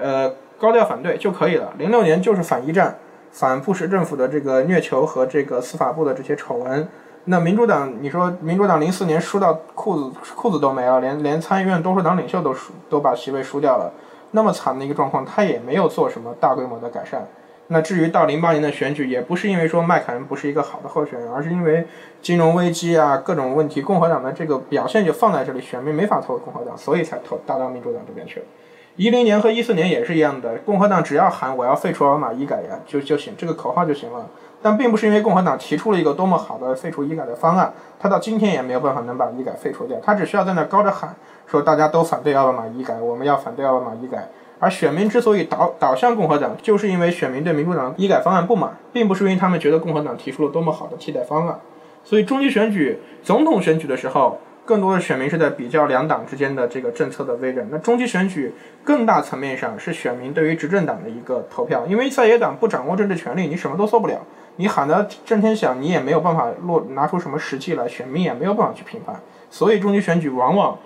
[0.00, 1.74] 呃，高调反对就可以了。
[1.76, 2.96] 零六年就是反一战。
[3.32, 6.86] 反布什政府的这个虐囚和这个司法部的这些丑闻，
[7.24, 13.90] 那民主党，你说民主党零四年输到裤子裤子都没了，连连参议院多数党领袖都输都把席位输掉了，
[14.32, 17.26] 那么惨的一个状况，他也没有做什么大规模的改善。
[17.68, 21.86] 那至于到零八年的选举，也不是因为说麦凯恩不是一个好的候选人，而是因为
[22.20, 28.46] 金融危机啊各种问题，共和党的这个表现就放在这里，选民没法投共和党，所以才投大到民主党这边去了。
[28.96, 34.28] 一零年和一四年也是一样的，共和党只要喊我要废除奥巴马医改呀，就就行，这个口号就行了。
[34.60, 39.98] 但并不是因为共和党提出了一个多么好的废除医改的方案，他到今天也没有办法能把医改废除掉。
[40.02, 44.28] 他只需要在那高着喊，说大家都反对奥巴马医改，我们要反对奥巴马医改。
[44.60, 51.58] 而选民之所以倒倒向共和党，就是因为选民对民主党医改方案不满，并不是因为他们觉得共和党提出了多么好的替代方案。
[52.04, 54.38] 所以中期选举、总统选举的时候。
[54.64, 57.68] 更多的选民是在比较两党之间的这个政策的威震。
[57.70, 64.20] 那中期选举更大层面上是选民对于执政党的一个投票，因为在野党不掌握政治权力，你什么都做不了。
[64.56, 69.20] 你喊得震天响，你也没有办法落拿出什么实际来，选民也没有办法去评判。
[69.50, 70.78] 所以中期选举往往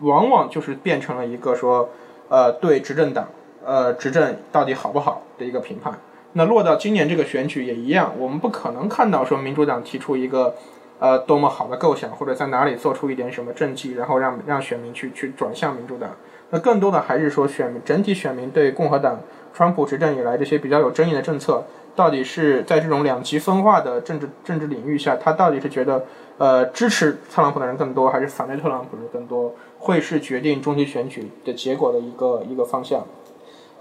[0.00, 1.88] 往往就是变成了一个说，
[2.28, 3.26] 呃，对执政党，
[3.64, 5.98] 呃，执政到底好不好的一个评判。
[6.34, 10.54] 那落到今年这个选举也一样，我们不可能看到说民主党提出一个。
[11.02, 16.08] 呃，多么好的构想，或者在哪里做出一点什么政绩，然后让让选民去去转向民主党。
[16.50, 19.18] 那更多的还是说，选整体选民对共和党
[19.52, 21.64] 川普执政以来这些比较有争议的政策，
[21.96, 26.04] 到底是在这种两极分化的政治政治领域下，他到底是觉得
[26.38, 33.04] 呃支持特朗普的人更多，还是反对特朗普的人更多，会是决定中期选举的结果的一个一个方向。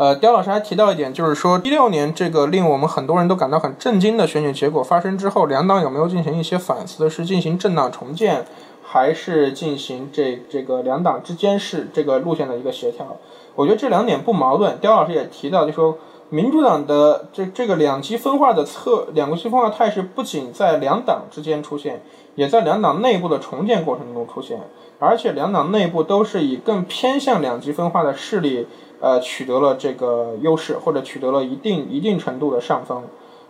[0.01, 7.07] 呃，刁老师还提到一点，就是说一六年这个令我们很多人都感到很震惊的选举结果发生之后，两党有没有进行一些反思？
[7.07, 8.43] 是进行政党重建，
[8.81, 13.15] 还是进行这这个两党之间是这个路线的一个协调？
[13.53, 14.75] 我觉得这两点不矛盾。
[14.79, 22.01] 刁老师也提到，就说民主党的这这个两极分化的策，两极分化态势不仅在两党之间出现，
[22.33, 24.61] 也在两党内部的重建过程中出现，
[24.97, 28.65] 而且两党内部都是以更偏向两极分化的势力。
[29.01, 33.03] 呃，取得了这个优势，或者取得了一定一定程度的上风。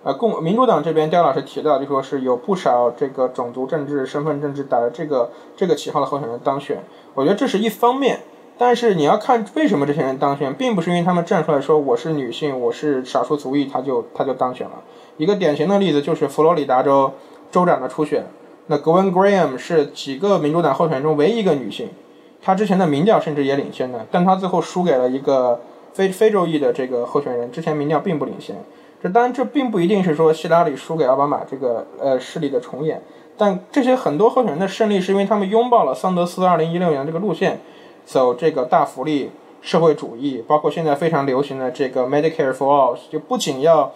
[0.03, 6.83] 呃，共民主党这边，刁老师提到，就说是有不少这个种族政治、身份政治打着这个这个旗号的候选人当选。
[7.13, 8.21] 我觉得这是一方面，
[8.57, 14.81] 但是你要看为什么这些人当选，并不是因为他们站出来说我是女性，我是少数族裔，他就他就当选了。
[15.17, 17.11] 一个典型的例子就是佛罗里达州
[17.51, 18.25] 州长的初选，
[18.67, 21.89] 那 Gwen Graham 是几个民主党候选人中唯一一个女性。
[22.41, 25.59] 他之前的民调甚至也领先的，但他最后输给了一个
[25.93, 27.51] 非非洲裔的这个候选人。
[27.51, 28.55] 之前民调并不领先，
[29.01, 33.01] 这当然这并不一定是说希拉里输给奥巴马这个呃势力的重演，
[33.37, 37.59] 但这些很多候选人的胜利是因为他们拥抱了桑德斯二零一六年这个路线，
[38.05, 39.29] 走这个大福利
[39.61, 43.91] 社会主义，包括现在非常流行的这个 Medicare for All，就不仅要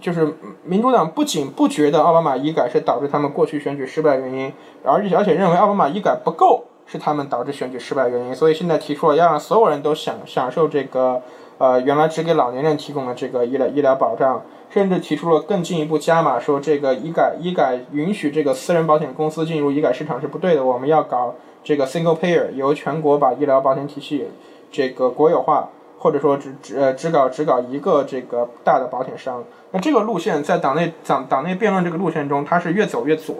[0.00, 4.52] 就是民主党不仅不觉得奥巴马医改是导致他们过去选举失败原因，
[4.84, 6.64] 而且而且认为奥巴马医改不够。
[6.86, 11.20] 是他们导致选举失败原因，所以现在提出了要让所有人都享享受这个，
[11.58, 24.28] 呃，原来只给老年人提供的这个医疗医疗保障，甚至提出了更进一步加码，说这个医改医改允许这个私人保险公司进入医改市场是不对的，我们要搞这个 single payer，由全国把医疗保险体系
[24.70, 29.42] 这个国有化，或者说只只呃只搞只搞一个这个大的保险商。
[29.72, 33.34] 那这个路线在党内党党内辩论这个路线中，它是越走越左，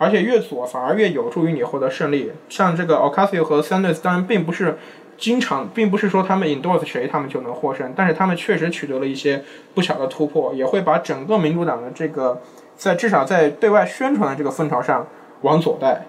[0.00, 2.32] 而且越左反而越有助于你获得胜利。
[2.48, 4.78] 像这个 Ocasio 和 Sanders 当然并不是。
[5.20, 9.44] 经常并不是说他们 endorse 谁他们就能获胜，但是他们确实取得了一些
[9.74, 12.40] 不小的突破，也会把整个民主党的这个
[12.74, 15.06] 在至少在对外宣传的这个风潮上
[15.42, 16.06] 往左带。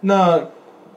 [0.00, 0.42] 那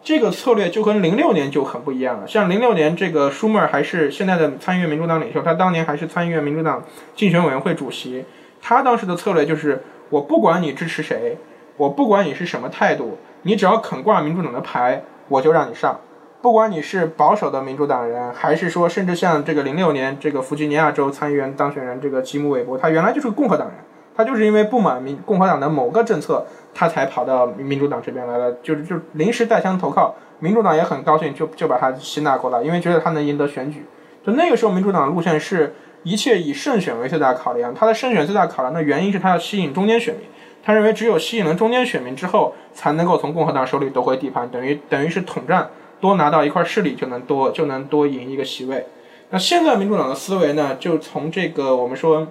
[0.02, 2.28] 这个策略就跟零六年就很不一样了。
[2.28, 6.84] 像零六年这个舒默还是现在的参议院民主党领袖，他当年还是参议院民主党
[7.16, 8.26] 竞选委员会主席，
[8.60, 11.38] 他当时的策略就是我不管你支持谁，
[11.82, 16.00] 我不管你是什么态度，你只要肯挂民主党的牌，我就让你上。
[16.40, 23.78] 不管你是保守的民主党人，还是说，甚至像这个零六年这个弗吉尼亚州参议员当选人这个吉姆韦伯，他原来就是共和党人，
[24.16, 33.88] 他就是因为不满民共和党的某个政策，他才跑到民主党这边来了，就是就临时带枪投靠，民主党也很高兴，就就把他吸纳过来，因为觉得他能赢得选举。
[34.24, 35.74] 就那个时候，民主党的路线是
[36.04, 40.24] 一切以胜选为最大考量，他的胜选最大考量的原因是他要吸引中间选民，
[40.64, 45.70] 他认为只有吸引了中间选民之后，才能够从共和党手里夺回地盘，等于等于是统战。
[46.00, 48.88] 多拿到一块势力就能多就能多赢一个席位。
[49.30, 52.28] 那现在民主党的思维呢，就从这个我们说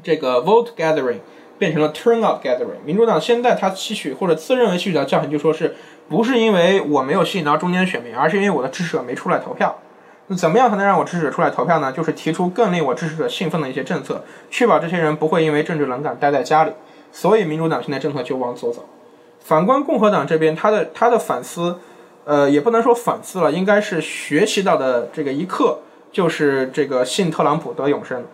[0.00, 1.18] 这个 vote gathering
[1.58, 2.78] 变成了 turnout gathering。
[2.84, 5.74] 民主党现在他吸取或者自认为吸取到教训，就说是
[6.08, 9.76] 不是因为我没有吸引到中间选民，而是因为我的支持者没出来投票。
[10.28, 11.90] 那怎么样才能让我支持者出来投票呢？
[11.90, 16.70] 就是提出更令我支持者兴奋的一些政策，确保这些人不会因为政治冷感待在家里。
[17.14, 18.84] 所以民主党现在政策就往左走。
[19.38, 21.78] 反观共和党这边，他的他的反思。
[22.26, 28.24] 呃，也不能说反思了，应该是学习到的这个一课，就是这个信特朗普得永生。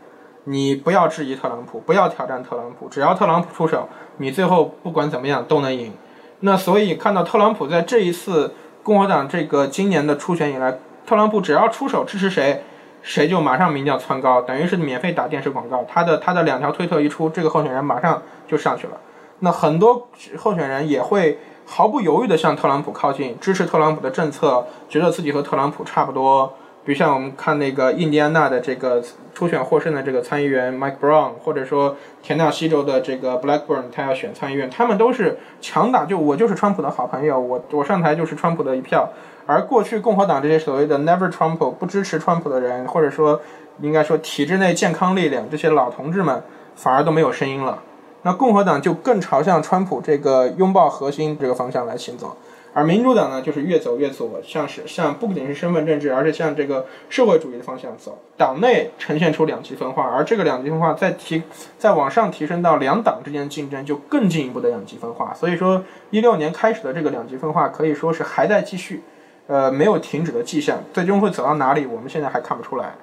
[0.45, 5.93] 你不要质疑特朗普，不要挑战特朗普，只要特朗普出手，你最后不管怎么样都能赢。
[6.39, 8.55] 那所以看到特朗普在这一次
[8.85, 12.63] 共和党这个今年的初选以来，特朗普只要出手支持谁，
[13.03, 15.85] 谁就马上民调蹿高，等于是免费打电视广告。
[15.89, 18.95] 他的他的两条推特一出，这个候选人马上就上去了。
[19.41, 21.39] 那很多候选人也会。
[21.73, 26.53] 毫不犹豫地向特朗普靠近，支持特朗普的政策，觉得自己和特朗普差不多。
[26.85, 29.03] 比如像我们看那个印第安纳的这个
[29.35, 39.09] 初选获胜的这个参议员 Mike Brown，或者说田纳西州的这个 Blackburn，他要选参议院，他们都是强打，就我就是川普的好朋友，我我上台就是川普的一票。
[39.47, 43.41] 而过去共和党这些所谓的 Never Trump 不支持川普的人，或者说
[43.81, 46.43] 应该说体制内健康力量这些老同志们，
[46.77, 47.83] 反而都没有声音了。
[48.23, 52.37] 那共和党就更朝向川普这个拥抱核心这个方向来行走，
[52.73, 58.19] 而民主党呢，就是越走越左，像是像不仅是身份政治，而是向这个社会主义的方向走。
[58.37, 61.43] 党内呈现出两极分化，而这个两极分化再提
[61.79, 65.35] 再往上提升到两党之间的竞争，就更进一步的两极分化。
[65.35, 69.03] 所以说，一六年开始的这个两极分化可以说是还在继续，
[69.49, 70.83] 呃，没有停止的迹象。
[70.93, 72.95] 最终会走到哪里，我们现在还看不出来。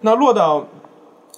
[0.00, 0.66] 那落到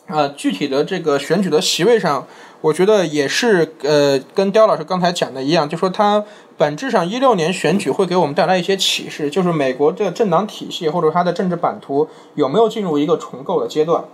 [0.06, 2.26] 呃具体的这个选举的席位上。
[2.60, 6.24] 我觉得也是，呃，跟刁老师刚才讲的一样，就说他
[6.56, 14.04] 本质上一六年选举会给我们带来一些启示，就是美国的政党体系或者它的政治版图有没有进入一个重构的阶段。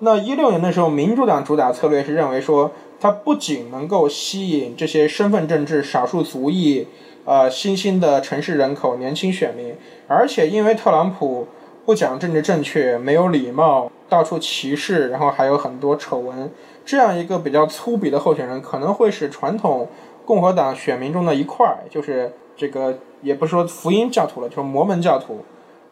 [0.00, 2.70] 那一六年的时候，民主党主打策略是认为说，
[3.00, 6.86] 它不仅能够吸引这些身份政治、少数族裔、
[7.24, 9.74] 呃新兴的城市人口、年轻选民，
[10.06, 11.48] 而且因为特朗普
[11.86, 16.50] 不讲政治正确、没有礼貌、到处歧视，然后还有很多丑闻。
[16.84, 19.88] 这样一个比较粗鄙的候选人，可能会使传统
[20.26, 25.44] 共和党选民中的一块儿，就是这个也不是说福音教徒了，就是摩门教徒，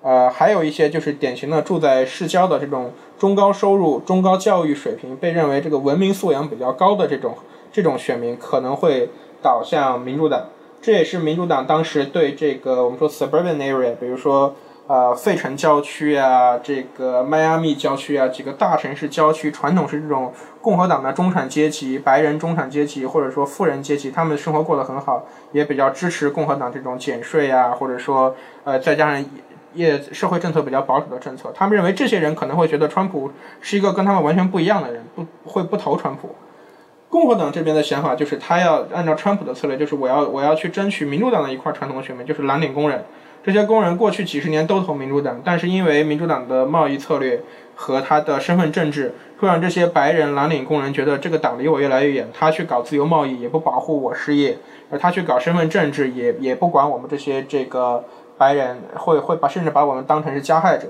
[0.03, 7.35] 呃，还有一些就是典型的住在市郊的这种中高收入、中高教育水平，被认为这个文明素养比较高的这种
[7.73, 9.09] 这种选民，可能会
[9.41, 10.49] 倒向民主党。
[10.83, 14.55] 这也是民主党当时对这个我们说 suburban area，比如说。
[14.87, 20.31] 呃，费城郊区啊，这个迈阿密郊区啊，几个大城市郊区，传统是这种
[20.61, 29.25] 共和党的中产阶级、白人中产阶级，或者说富人阶级，他们生活过得很好，也比较支持共和党这种减税啊，或者说呃，再加上
[29.73, 33.33] 业社会政策比较保守的政策，他们认为这些人可能会觉得川普
[33.63, 36.37] 是一个跟他们完全不一样的人，不会不投川普。
[37.09, 43.03] 共和党这边的想法就是他要按照川普的策略，就是我要我要去争取民主党的一块传统的选民，就是蓝领工人。
[43.45, 47.43] 这些工人过去几十年都投民主党，但是因为民主党的贸易策略
[47.75, 52.27] 和他的身份政治，会让这些白人蓝领工人觉得这个党离我越来越远。
[52.33, 54.57] 他去搞自由贸易也不保护我失业，
[54.91, 58.03] 而他去搞身份政治也也不管我们这些这个
[58.39, 60.89] 白人，会会把甚至把我们当成是加害者。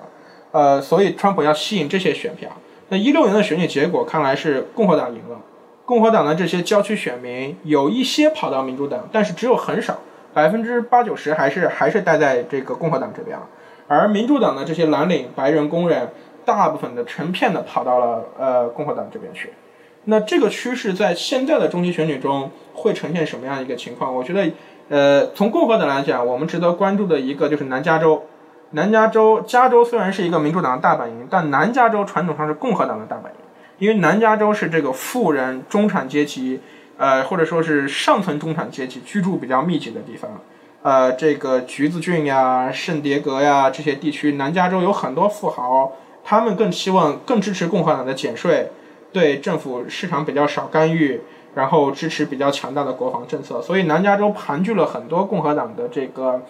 [0.53, 2.49] 呃，所以川普要吸引这些选票。
[2.91, 5.41] 那一六年的选举结果看来是共和党赢了，
[5.85, 9.99] 共和党的这些郊区选民有一些跑到民主党，但是只有很少，
[10.35, 13.47] 百分之八九十还是还是待在这个共和党这边了。
[13.87, 16.09] 而民主党的这些蓝领白人工人，
[16.45, 19.53] 大部分的成片的跑到了呃共和党这边去。
[20.07, 24.15] 那这个趋势在现在的中期选举中会呈现什么样一个情况？
[24.15, 24.51] 我觉得，
[24.91, 28.25] 呃，从共和党来讲，我们值得关注的一个就是南加州。
[28.73, 33.39] 南加州，加州虽然是一个民主党的大本营，但南加州传统上是共和党的大本营，
[33.79, 36.61] 因为南加州是这个富人中产阶级，
[36.97, 40.31] 呃，或者说是上层中产阶级居住比较密集的地方。
[40.83, 45.93] 呃，这个橘子郡呀、圣迭戈呀这些地区，南加州有很多富豪，
[46.23, 48.71] 他们更希望、更支持共和党的减税，
[49.13, 51.21] 对政府市场比较少干预，
[51.55, 53.63] 然后支持比较强大的国防政策。
[53.63, 56.43] 所以南加州盘踞了很多共和党的这个。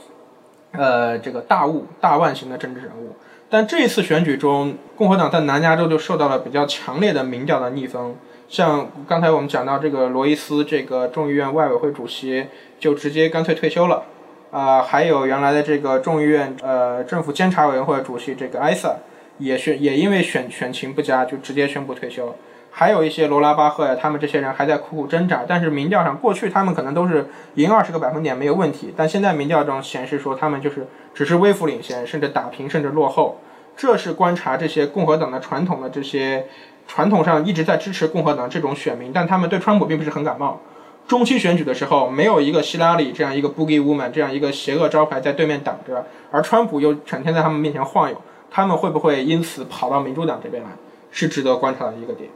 [0.76, 3.14] 呃，这个大物大腕型的政治人物，
[3.48, 8.16] 但这一次选举中，共和党在南加州就受到了比较强烈的民调的逆风。
[8.48, 12.46] 像刚才我们讲到这个罗伊斯，这个众议院外委会主席
[12.78, 14.04] 就直接干脆退休了。
[14.50, 18.96] 啊，还有原来的这个众议院呃政府监察委员会主席这个艾萨，
[19.38, 22.36] 也选也因为选选情不佳，就直接宣布退休。
[22.70, 25.44] 还有一些罗拉巴赫呀，他们这些人还在苦苦挣扎。
[25.46, 33.40] 但是民调上，过去他们可能都是赢二十个百分点没有问题，但现在民调中显示说他们就是只是微幅领先，甚至打平，甚至落后。
[33.76, 36.46] 这是观察这些共和党的传统的这些
[36.86, 40.60] 传统上一直在支持共和党这种选民，但他们对川普并不是很感冒。
[41.06, 48.16] 中期选举的时候，没有一个希拉里这样一个 boogie woman 这样一个邪恶招牌在对面挡着，而川普又整天在他们面前晃悠，
[48.50, 50.70] 他们会不会因此跑到民主党这边来，
[51.10, 52.30] 是值得观察的一个点。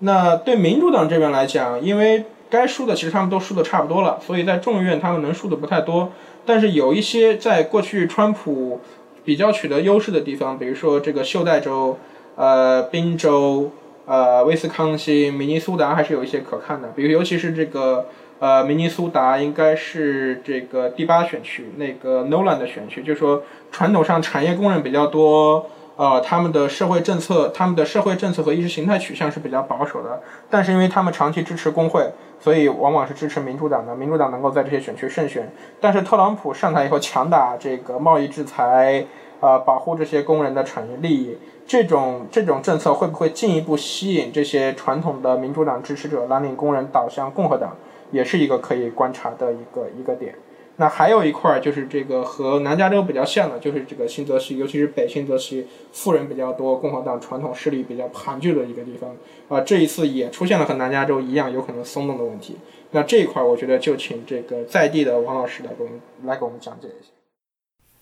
[0.00, 6.10] 那对民主党这边来讲，因为该输的其实他们都输的差不多了，所以在众议院他们能输的不太多。
[6.44, 8.80] 但是有一些在过去川普
[9.24, 11.98] 比较取得优势的地方，比如说这个袖带州、
[12.34, 13.70] 呃宾州、
[14.08, 16.88] 呃威斯康星、明尼苏达还是有一些可看的。
[16.96, 18.06] 比如尤其是这个
[18.40, 25.66] 呃明尼苏达应该是这个第八选区，那个 Nolan 的选区，就是说传统上产业工人比较多。
[25.98, 33.96] 呃，他们的社会政策，他们的社会政策和意识形态取向是比较保守的，但是因为他们长期支持工会，所以往往是支持民主党的。
[33.96, 35.50] 民主党能够在这些选区胜选。
[35.80, 39.04] 但是特朗普上台以后强打这个贸易制裁，
[39.40, 41.36] 呃，保护这些工人的产业利益，
[41.68, 47.76] 这种这种政策会不会进一步吸引这些传统的民主党支持者蓝领工人倒向共和党，
[48.10, 50.34] 也是一个可以观察的一个一个点。
[50.76, 59.14] 那还有一块儿就是这个和南加州比较像的，就是这个新泽西，尤其是北新泽西，富人比较多，共和党传统势力比较盘踞的一个地方
[59.48, 59.60] 啊。
[59.60, 62.56] 这一次也出现了和南加州一样有可能松动的问题。
[62.92, 67.10] 那这一块儿，我觉得就请这个在地的王老师来给我们来给我们讲解一下。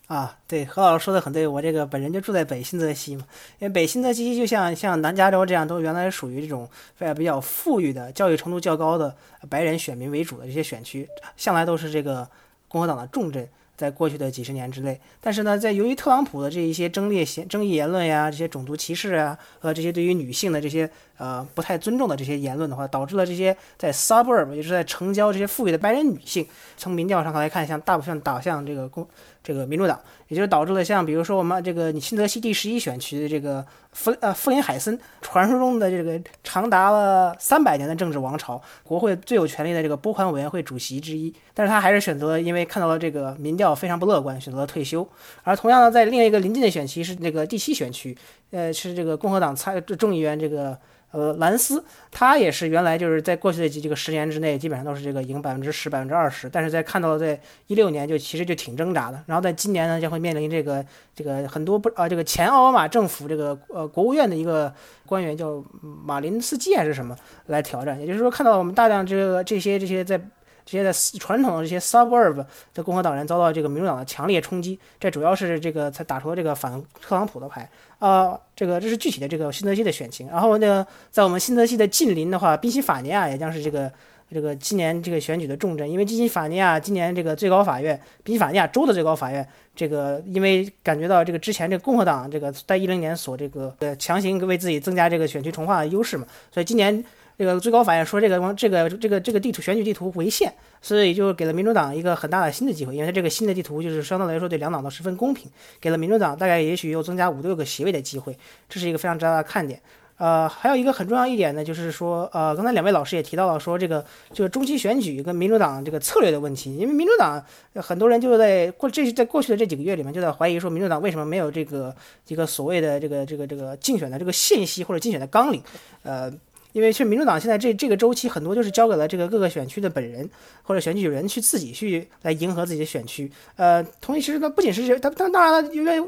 [0.07, 3.25] 啊，对，何老师说的很对，我这个本人就住在北新泽西嘛，
[3.59, 6.69] 因为北新泽西就像像南加州这样，都原来属于这种
[7.17, 9.15] 比较富裕的、教育程度较高的
[9.49, 12.29] 白人选民为主的这些选区，向来都是这个。
[12.69, 26.47] 共和党的重镇，在过去的几十年之内，但是呢，在由于特朗普的这一些争议、争议言论呀，这些种族歧视啊，和这些对于女性的这些呃不太尊重的这些言论的话，导致了这些在 suburb，也是在城郊这些富裕的白人女性，
[26.79, 29.07] 从民调上来看，像大部分倒向这个共
[29.43, 33.65] 这个民主党，也就是导致了像比如说我们这个你新泽西第十一选区的这个。
[33.97, 45.09] 弗呃弗林海森，传说中的这个长达了三百年的政治王朝，国会最有权力的这个拨款委员会主席之一，但是他还是选择，因为看到了这个民调非常不乐观，选择了退休。
[45.43, 48.15] 而同样的，在另一个临近的选区是那个第七选区，
[48.51, 50.77] 呃，是这个共和党参众议员这个。
[51.17, 64.71] 呃，兰斯他也是原来就是在过去的几这个十年之内，基本上都是这个赢百分之十、百分之二十，但是在看到在一六年就其实就挺挣扎的，然后在今年呢将会面临这个这个很多不啊这个前奥巴马政府这个呃国务院的一个
[65.07, 70.21] 官员叫马林斯基还是什么来挑战，也就是说看到我们大量这个这些这些在。
[70.67, 72.45] 这些在传统的这些 suburb
[72.75, 78.37] 的共和党人遭到这个民主党的强烈冲击，这主要是这个才打出了这个反特朗普的牌啊。
[78.57, 80.27] 这个这是具体的这个新泽西的选情。
[80.29, 83.89] 然后呢，在我们新泽西的近邻的话，宾夕法尼亚也将是这个
[84.29, 89.47] 这个今年这个选举的重镇，因为宾夕法尼亚今年这个最高法院，宾夕法尼亚州的最高法院，
[89.77, 97.05] 这个因为感觉到这个之前这个共和党这个在一零年所这个呃强行为自己增加这个选区重划的优势嘛，所以今年。
[97.39, 108.37] 这个最高法院说这个这个这个这个地图选举地图违宪，所以就给了民主党一个很大的新的机会，因为它这个新的地图就是相对来说对两党都十分公平，给了民主党大概也许又增加五六个席位的机会，
[108.69, 109.81] 这是一个非常重要的看点。
[110.19, 121.95] 呃，还有一个很重要一点呢，就是说，呃，刚才两位老师也提到了，说这个这个中期选举跟民主党这个策略的问题，因为民主党很多人就在过这在过去的这几个月里面就在怀疑说，民主党为什么没有这个
[122.29, 125.63] 一个所谓的这个这个这个竞选的这个信息或者竞选的纲领，
[126.03, 126.33] 呃。
[126.77, 130.29] 因为其实民主党现在这这个周期很多就是交给了这个各个选区的本人
[130.63, 133.33] 或者选举人去自己去来迎合自己的选区。
[133.57, 135.99] 呃，同时其实它不仅是他他当然了，因为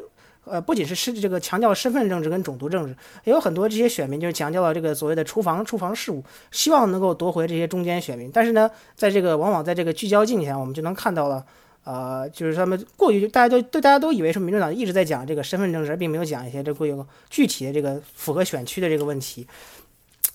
[0.44, 2.94] 呃不仅是是这个强调身份政治跟种族政治，
[3.24, 8.30] 也有很多这些选民就是强调了这个所谓的厨房厨房事务，希望能够夺回这些中间选民。
[8.30, 11.42] 但是呢，在这个往往在这个聚焦镜下，我们就能看到了，
[11.84, 19.46] 呃，就是他们过于大家都对大家都以为说民主党一直在讲这个身份政治，并没有讲一些这会有具体的这个符合选区的这个问题。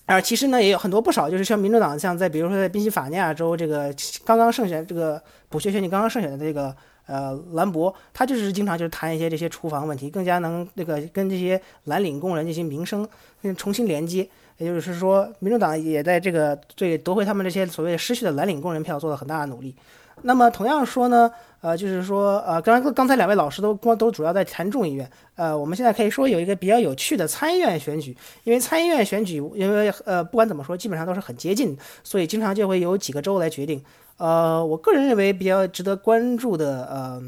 [0.05, 3.93] 而其实呢，也有很多不少，就是像民主党，像在比如说在宾夕法尼亚州这个
[4.25, 6.75] 刚刚胜选这个补缺选举刚刚胜选的这个
[7.05, 13.07] 呃兰博，他就是经常就是谈一些这些厨房问题，更加能那个跟这些蓝领工人进行民生
[13.57, 14.27] 重新连接。
[14.57, 19.75] 也就是说，民主党也在这个对夺回他们这些所谓失去的蓝领工人票做了很大的努力。
[20.21, 21.29] 那么同样说呢，
[21.61, 33.83] 呃，就是说，呃，刚刚才两位老师都光都主要在谈众议院，呃，我们现在可以说有一个比较有趣的参议院选举，因为参议院选举，因为呃，不管怎么说，基本上都是很接近，所以经常就会有几个州来决定。
[34.17, 37.21] 呃，我个人认为比较值得关注的，呃。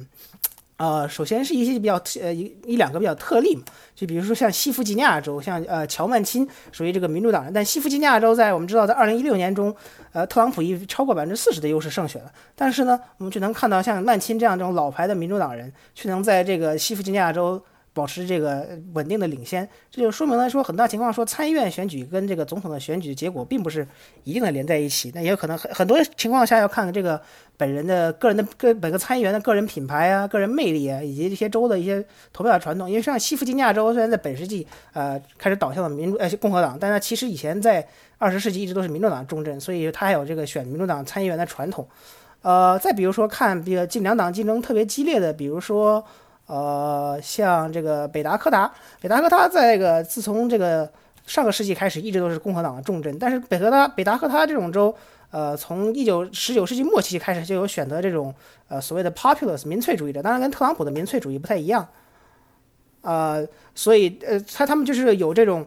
[0.78, 3.64] 呃，首先是一些比较特呃一一两个比较特例嘛，
[3.96, 9.74] 就比如说像西弗吉尼亚州，像呃乔曼钦属于这个民主党人，但西弗吉尼亚州在我们知道在二零一六年中，
[10.12, 17.64] 呃特朗普以超过百分之四十的优势胜选了，但是呢，我们就能看到像曼钦这样这种老牌的民主党人，却能在这个西弗吉尼亚州。
[17.96, 23.88] 保持这个稳定的领先，这就说明了说很大情况说参议院选举跟这个总统的选举结果并不是
[24.26, 27.20] 一定的连在一起，那也有可能很很多情况下要看这个
[27.56, 32.90] 本人的个人的个每个参议员的个人品牌啊、个人魅力啊，以及这些州的一些投票传统。
[32.90, 37.88] 因为像西弗吉尼亚州虽然在本世纪呃开始倒向了民主呃共和党，但它其实以前在
[38.18, 41.88] 二十世纪一直都是民主党重镇，所以它还有这个选民主党参议员的传统。
[42.42, 46.06] 呃，再比如说看这个近两党竞争特别激烈的，比如说。
[46.48, 48.72] 呃，像这个北达科达，
[49.02, 50.92] 北达科他在这个自从这个
[51.26, 53.18] 上个世纪开始，一直都是共和党的重镇。
[53.20, 54.96] 但是北科他北达科他这种州，
[55.32, 58.34] 呃，从一九十九世纪末期开始就有选择这种
[58.68, 61.88] 呃所谓的 populist 民粹主义者，当然跟特朗普的民粹主义不太一样。
[63.02, 65.66] 呃，所以呃，他他们就是有这种。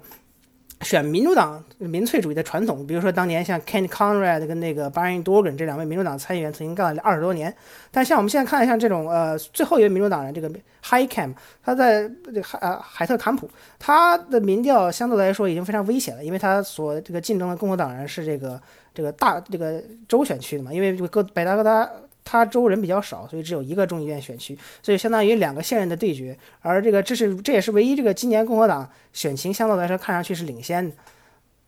[0.82, 7.52] 选民主党民粹主义的传统，比如说当年像 Ken Conrad 跟那个 Brian Dorgan 这两位民主党参议员曾经干了二十多年。
[7.90, 10.48] 但像我们现在看，像这种呃最后一位民主党人这个
[10.82, 12.08] High Cam，他在
[12.42, 18.60] 海呃海特坎普，他的民调相对来说已经非常危险了，因为他所这个竞争的共和党人是这个
[18.94, 21.88] 这个大这个州选区的嘛，因为这个北达哥他。
[22.30, 26.36] 他州人比较少，所以只有一个众议院选区，所以相当于两个现任的对决。
[26.60, 30.94] 而这个这是这也是唯一这个今年共和党选情相对来说看上去是领先的。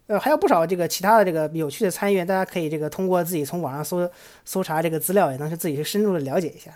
[0.09, 4.11] 呃，还有不少这个其他的这个有趣的参议员，大家可以这个通过自己从网上搜
[4.45, 6.73] 搜查这个资料，也能是自己去深入的了解一下。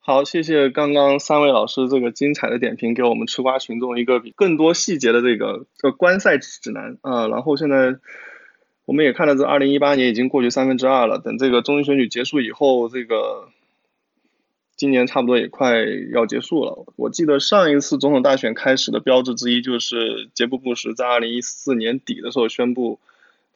[0.00, 7.28] 好，谢谢刚刚三位老师这个精彩的点评，给我们吃瓜群众一个比更多细节的这个这个观赛指南啊。
[7.28, 7.94] 然后现在。
[8.86, 11.18] 我们也看到，这二零一八年已经过去三分之二了。
[11.18, 13.48] 等这个中期选举结束以后，这个
[14.76, 16.86] 今年差不多也快要结束了。
[16.96, 23.00] 我记得上一次总统大选开始的标志之一，就是杰布·布什在二零一四年底的时候宣布，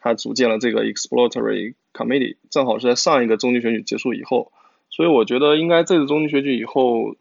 [0.01, 4.51] 他组建了这个 Exploratory Committee，正好是在上一个中期选举结束以后。
[4.91, 7.15] 所以我觉得，应该这次中期选举以后，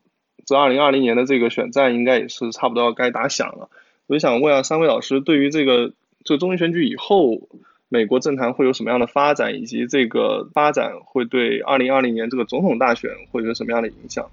[0.46, 3.70] 这二零二零年的这个选战应该也是差不多该打响了。
[4.08, 5.94] 我就想问下三位老师，对于这个
[6.24, 7.48] 这个中期选举以后，
[7.90, 14.28] 美国政坛会有什么样的发展，以及这个发展会对二零二零年这个总统大选会有什么样的影响？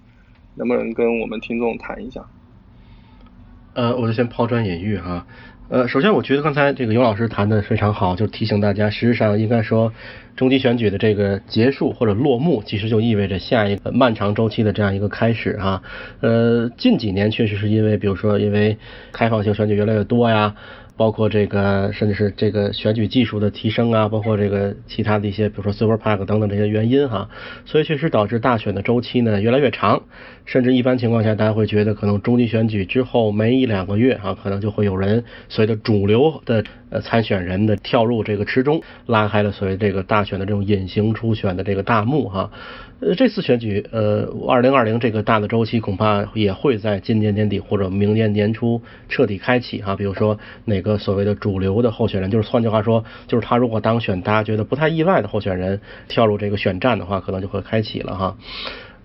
[0.57, 2.27] 能不能跟我们听众谈一下？
[3.75, 5.27] 呃，我就先抛砖引玉哈。
[5.69, 9.93] 呃，首先我觉得刚才这个尤老师谈的非常好，就提醒大家，事实上应该说，
[10.37, 15.83] 中期选举的这个结束或者落幕，其实就意味着下一个漫长周期的这样一个开始哈。
[16.21, 18.79] 呃，近几年确实是因为，比如说因为
[19.13, 20.55] 开放性选举越来越多呀。
[20.97, 27.28] 包括这个，甚至是这个选举技术的提升啊，包括这个其他的一些，比如说 Super PAC 等等这些原因哈，
[27.64, 30.03] 所以确实导致大选的周期呢越来越长，
[30.47, 42.51] 甚至一般情况下，大家会觉得可能中期选举之后没一两个月啊，可能就会有人所谓的主流的呃参选人的跳入这个池中，拉开了所谓这个大选的这种隐形初选的这个大幕哈。
[42.99, 48.80] 呃，这次选举，呃，二零二零这个大的周期恐怕也会在今年年底或者明年年初
[49.11, 49.94] 彻底开启哈。
[49.94, 58.38] 比如说哪个所谓的主流的候选人，就是换句话说，就是他如果当选，大家觉得不太意外的候选人跳入这个选战的话，可能就会开启了哈。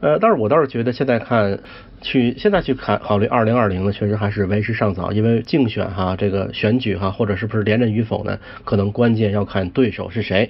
[0.01, 1.59] 呃，但是我倒是觉得现在看，
[2.01, 10.49] 去现在去看考虑二零二零呢，确实还是为时尚早，因为竞选哈这个选举哈，或者是不是连任与否呢，可能关键要看对手是谁。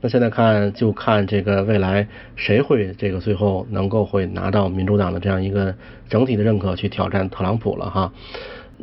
[0.00, 5.74] 那现在看就看这个未来谁会这个最后能够会拿到民主党的这样一个
[6.08, 8.12] 整体的认可去挑战特朗普了哈。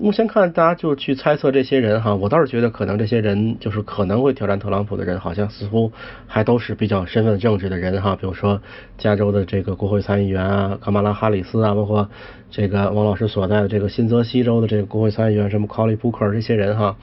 [0.02, 5.91] 目前看，大家就去猜测这些人哈，我倒是觉得可能这些人就是可能会挑战特朗普的人，好像似乎
[6.26, 8.62] 还都是比较身份政治的人哈，比如说
[8.97, 12.10] 加州的这个国会参议员啊，卡马拉哈里斯啊，包括
[12.50, 16.95] 这个王老师所在的这个新泽西州的这个国会参议员什么考利布克这些人哈，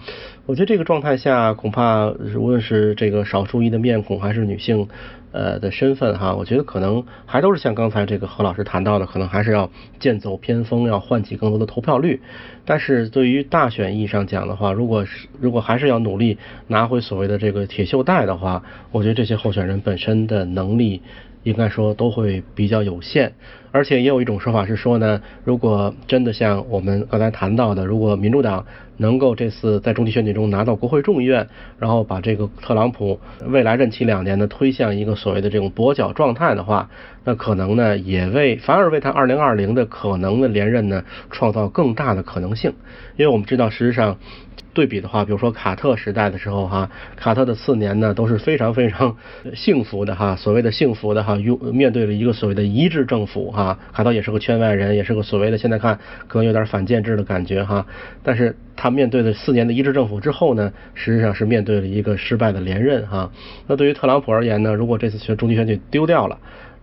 [0.47, 4.89] 我觉得这个状态下，恐怕无论是这个少数裔的面孔还是女性。
[5.37, 9.71] 呃的身份哈，我觉得可能还都是像刚才这个何老师谈到的，可能还是要
[10.01, 12.23] 剑走偏锋，要唤起更多的投票率。
[12.65, 21.03] 但是对于大选意义上讲的话，如果是如果还是要努力拿回所谓的这个铁锈带的话，我觉得这些候选人本身的能力。
[21.47, 23.33] 应该说都会比较有限，
[23.71, 28.67] 而且也有一种说法是说呢，如果真的像我们刚才谈到的，如果民主党
[28.99, 36.89] 能够这次在中期选举中拿到国会众议院，然后把这个特朗普未来任期两年的推向一个所谓的这种跛脚状态的话，
[37.27, 42.73] 那可能呢也为反而为他二零二零的可能的连任呢创造更大的可能性，
[43.17, 44.17] 因为我们知道实际上。
[44.73, 49.17] 对比的话，比如说卡特时代的时候，哈，卡特的四年呢都是非常非常
[49.55, 55.99] 幸福的，哈，所谓的幸福的，哈，用面对了一个所谓的一致政府，哈，卡特也是个圈外人，也是个所谓的现在看
[56.29, 57.87] 可能有点反建制的感觉，哈，
[58.23, 63.31] 但是他面对了四年的一致政府之后呢，实际上是面对了一个失败的连任，哈，
[63.67, 66.39] 那对于特朗普而言呢，如果这次选中期选举丢掉了。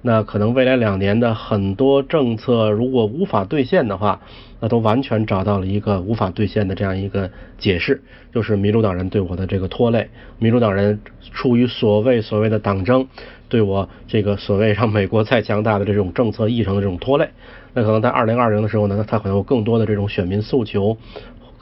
[0.06, 4.20] 那可能未来两年的很多政策如果无法兑现的话，
[4.60, 8.02] 那都完全找到了一个无法兑现的这样一个解释，
[8.34, 11.00] 就是民主党人对我的这个拖累，民主党人
[11.32, 13.08] 出于所谓所谓的党争，
[13.48, 17.30] 对我这个所谓让美国再强大的这种政策议程的这种拖累，
[17.74, 20.98] 那可能在二零二零的时候呢，他可能有更多的这种选民诉求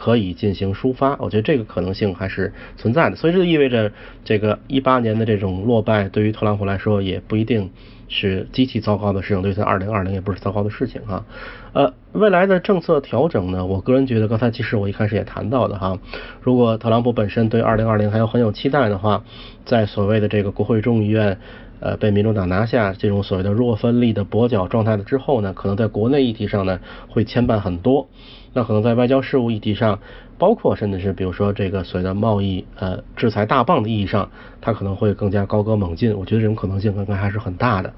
[0.02, 3.92] 可以进行抒发，我觉得这个可能性还是存在的，所以这就意味着
[4.26, 7.70] 这个一八年的这种落败对于特朗普来说也不一定。
[8.14, 11.24] 是极其糟糕的事情，对他二零二零也不是糟糕的事情哈。
[11.72, 15.98] 呃，未来的政策调整呢，我个人觉得，刚才其实我一开始也谈到的哈，
[16.42, 19.24] 如果特朗普本身对二零二零还有很有期待的话，
[19.64, 21.40] 在所谓的这个国会众议院
[21.80, 28.10] 呃被民主党拿下这种所谓的弱分立的跛脚状态了之后呢，可能在国内议题上呢会牵绊很多，
[28.54, 30.00] 那可能在外交事务议题上。
[30.38, 36.18] 包括甚至是比如说这个所谓的贸易呃制裁大棒的意义上，它可能会更加高歌猛进。
[36.18, 37.94] 我觉得这种可能性应该还是很大的。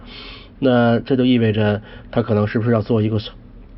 [0.59, 1.81] 那这就意味着
[2.11, 3.17] 他可能是不是要做一个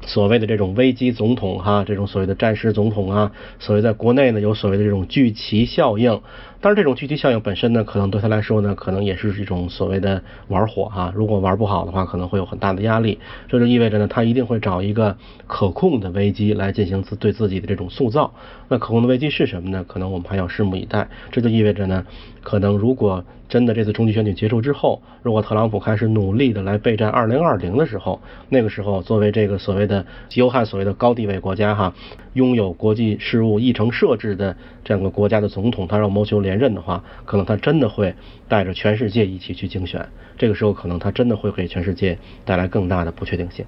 [0.01, 6.19] 所谓的这种危机总统哈，这种所谓的战时总统啊，所谓在国内呢有所谓的这种聚齐效应。
[6.62, 11.12] 但是这种聚集效应本身呢，可能对他来说呢，可能也是一种所谓的玩火哈。
[11.16, 13.20] 如果玩不好的话，可能会有很大的压力。
[13.47, 15.16] 这就意味着呢，他一定会找一个
[15.47, 18.34] 可控的危机来进行自对自己的这种塑造。
[18.68, 19.86] 那可控的危机是什么呢？
[19.88, 21.08] 可能我们还要拭目以待。
[21.32, 22.06] 这就意味着呢，
[22.41, 31.93] 可能如果真的这次中期选举结束之后，如果特朗普开始努力的来备战二零二零的时候，那个时候作为这个所谓的极汉所谓的高地位国家哈，
[32.36, 36.55] 拥有国际事务议程设置的这样个国家的总统，他要谋求连。
[36.55, 38.15] 任的话，可能他真的会
[38.47, 40.07] 带着全世界一起去竞选。
[40.38, 43.65] 这个时候，可能他真的会给全世界带来更大的不确定性。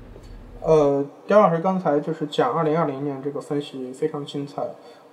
[0.61, 4.63] 呃，刁老师刚才就是讲二零二零年这个分析非常精彩。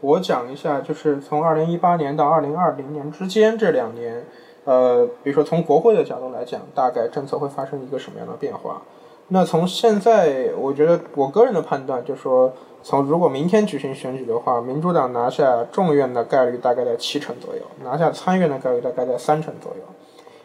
[0.00, 4.24] 我讲一下，就是从二零一八年到二零二零年之间这两年，
[4.64, 8.82] 呃，比如说从国会的角度来讲，大概政策会发生一个什么样的变化？
[9.28, 12.55] 那从现在，我觉得我个人的判断就是说。
[12.87, 19.82] 从如果明天举行选举的话，民主党拿下众院的概率大概在七成左右，拿下参院的概率大概在三成左右。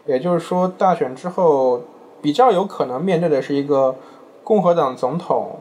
[0.05, 1.81] 也就是说，大选之后
[2.21, 3.93] 比较有可能面对的是一个
[4.41, 5.57] 共和党总统、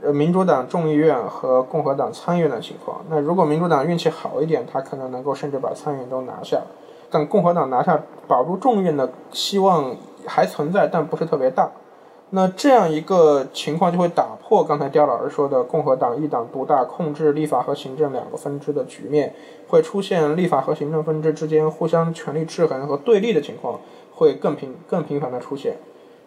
[0.00, 3.04] 呃民主党众议院和共和党参议院的情况。
[3.10, 6.62] 那如果民主党运气好一点，他可能能够甚至把参议院都拿下，
[7.10, 9.94] 但共和党拿下保住众院的希望
[10.26, 11.70] 还存在，但不是特别大。
[12.30, 19.34] 那这样一个情况就会打破刚才刁老师说的共和党一党独大控制立法和行政两个分支的局面，
[19.68, 23.80] 会出现立法和行政分支之间互相权力制衡和对立的情况
[24.12, 25.76] 会更频更频繁的出现。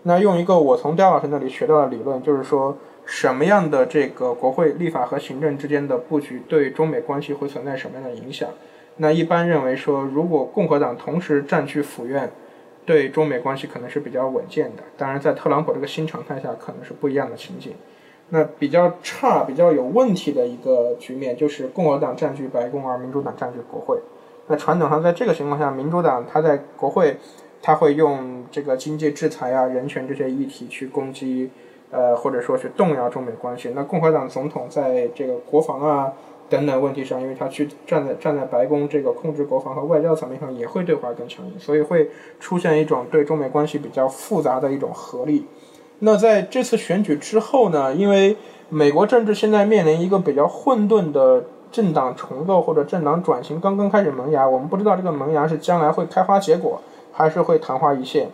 [0.01, 8.49] 那用一个我从刁老师那里学到的理论，就是说什么样的这个国会立法和行政之间的布局对中美关系会存在什么样的影响？
[8.97, 12.31] 那一般认为说，如果共和党同时占据府院。
[12.87, 17.73] 对中美关系可能是比较稳健的，当然在特朗普这个新常态下可能是不一样的情景。
[18.29, 23.97] 那比较差、比较有问题的一个局面就是共和党占据白宫，而民主党占据国会。
[24.47, 27.17] 那传统上在这个情况下，民主党他在国会
[27.61, 31.49] 他会用这个经济制裁啊、人权这些议题去攻击，
[31.89, 33.71] 呃，或者说是动摇中美关系。
[33.73, 36.11] 那共和党总统在这个国防啊
[36.49, 42.09] 等等问题上，因为他去站在站在白宫这个控制国防和外交层面上，也会对华更强硬，所以会
[42.39, 45.45] 出现一种对中美关系比较复杂的一种合力。
[45.99, 47.93] 那在这次选举之后呢？
[47.95, 48.37] 因为
[48.69, 56.81] 美国政治现在面临一个比较混沌的政党重构或者政党转型刚刚开始萌芽，我们不知道这个萌芽是将来会开花结果，
[57.11, 58.29] 还是会昙花一现。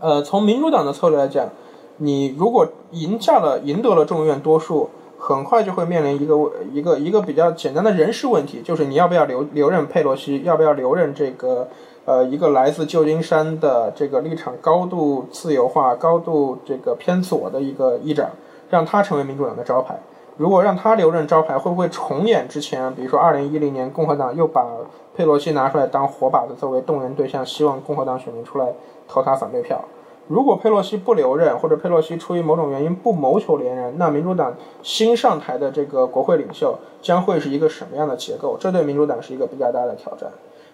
[0.00, 1.50] 呃，从民主党的策略来讲，
[1.98, 6.34] 你如果赢下了、赢得了众议院多数，很快就会面临一个
[6.72, 11.68] 一个一个比较简单的人事问题，就是你要不要留留任佩洛西，要不要留任这个。
[12.04, 18.30] 呃，一个来自旧金山的这个立场高度自由化、高度这个偏左的一个议长，
[18.70, 20.00] 让他成为民主党的招牌。
[20.36, 24.66] 如果让他留任招牌，会不会重演之前，比如说二零一零年共和党又把
[25.14, 28.72] 佩洛西拿出来当活靶子作为动员对象，希望共和党选民出来
[29.06, 29.84] 投他反对票？
[30.26, 38.56] 如果佩洛西不留任，或者佩洛西出于某种原因不谋求连任，那民主党新上台的这个国会领袖将会是一个什么样的结构？
[38.58, 40.28] 这对民主党是一个比较大的挑战。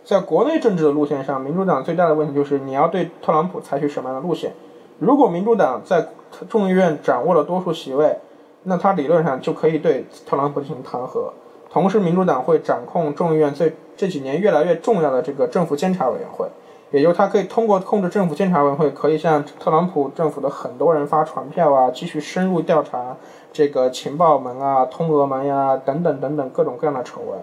[0.08, 4.54] 在国内政治的路线上，民主党最大的问题就是你要对特朗普采取什么样的路线。
[4.98, 6.08] 如果民主党在
[6.48, 8.16] 众议院掌握了多数席位，
[8.62, 11.30] 那他理论上就可以对特朗普进行弹劾。
[11.70, 16.48] 同时，民主党会掌控众议院最这几年越来越重要的这个政府监察委员会，
[16.90, 23.14] 也就是他可以通过控制政府监察委员会，可以向特朗普政府的很多人发传票啊，继续深入调查
[23.52, 27.38] 这个情报门啊、通俄门呀等等等等各种各样的丑闻。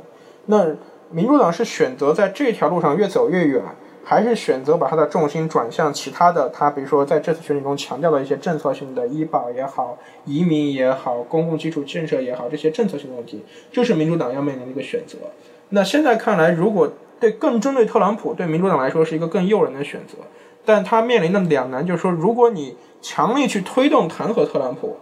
[0.47, 0.75] 那。
[1.11, 3.61] 民主党是选择在这条路上越走越远，
[4.03, 6.49] 还是选择把它的重心转向其他的？
[6.49, 15.17] 他比如说在这次选举中强调的一些政策性的医保也好、移民也好、公共基础建设也好，这些政策性的问题，这是民主党要面临的一个选择。
[15.69, 20.17] 那现在看来，如果对更针对特朗普，对民主党来说是一个更诱人的选择，
[20.65, 24.97] 但他面临的两难就是说，如果你强力去推动弹劾特朗普。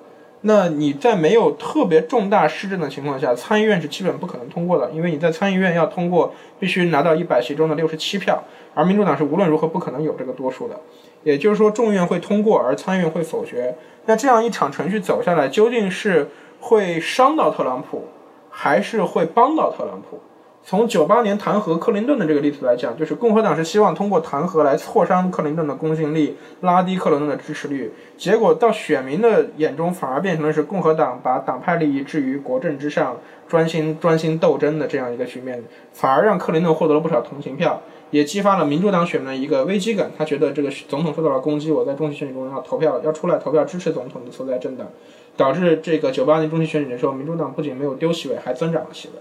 [0.45, 10.77] 那你在没有特别重大施政的情况下，参议院是基本不可能通过的，因为你在参议院要通过，必须拿到一百席中的六十七票，而民主党是无论如何不可能有这个多数的。
[11.23, 13.73] 也就是说，众院会通过，而参议院会否决。
[14.05, 16.29] 那这样一场程序走下来，究竟是
[16.59, 18.09] 会伤到特朗普，
[18.49, 20.19] 还是会帮到特朗普？
[20.65, 27.91] 从九八年弹劾克林顿的这个例子来讲，就是共和党是希望通过弹劾来挫伤克林顿的公信力，拉低克林顿的支持率。
[28.17, 35.61] 结果到选民的眼中，反而变成了是共和党把党派利益置于国政之上，专心专心斗争的这样一个局面，
[35.91, 40.11] 反而让克林顿获得了不少同情票，也激发了民主党选民的一个危机感。
[40.17, 44.87] 他觉得这个总统受到了攻击，我在中期选举中要投票，要出来投票支持总统的所在政党，
[45.35, 49.15] 导致这个九八年中期选举的时候，民主党不仅没有丢席位，还增长了席位。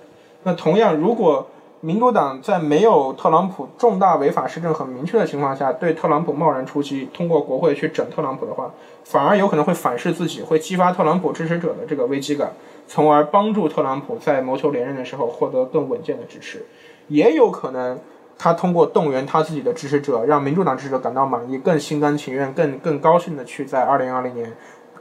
[0.45, 1.47] 那同样，如果
[1.81, 8.71] 民主党在没有特朗普重大违法施政很明确的情况下，对特朗普贸然出击，通过国会去整特朗普的话，
[9.05, 12.53] 反而有可能会反噬自己，会激发特朗普支持者的这个危机感，
[12.87, 16.65] 从而帮助特朗普在谋求连任的时候获得更稳健的支持。
[17.09, 17.99] 也有可能，
[18.39, 24.53] 他通过动员他自己的支持者，让民主党支持者感到满意，更心甘情愿、更更高兴的去在二零二零年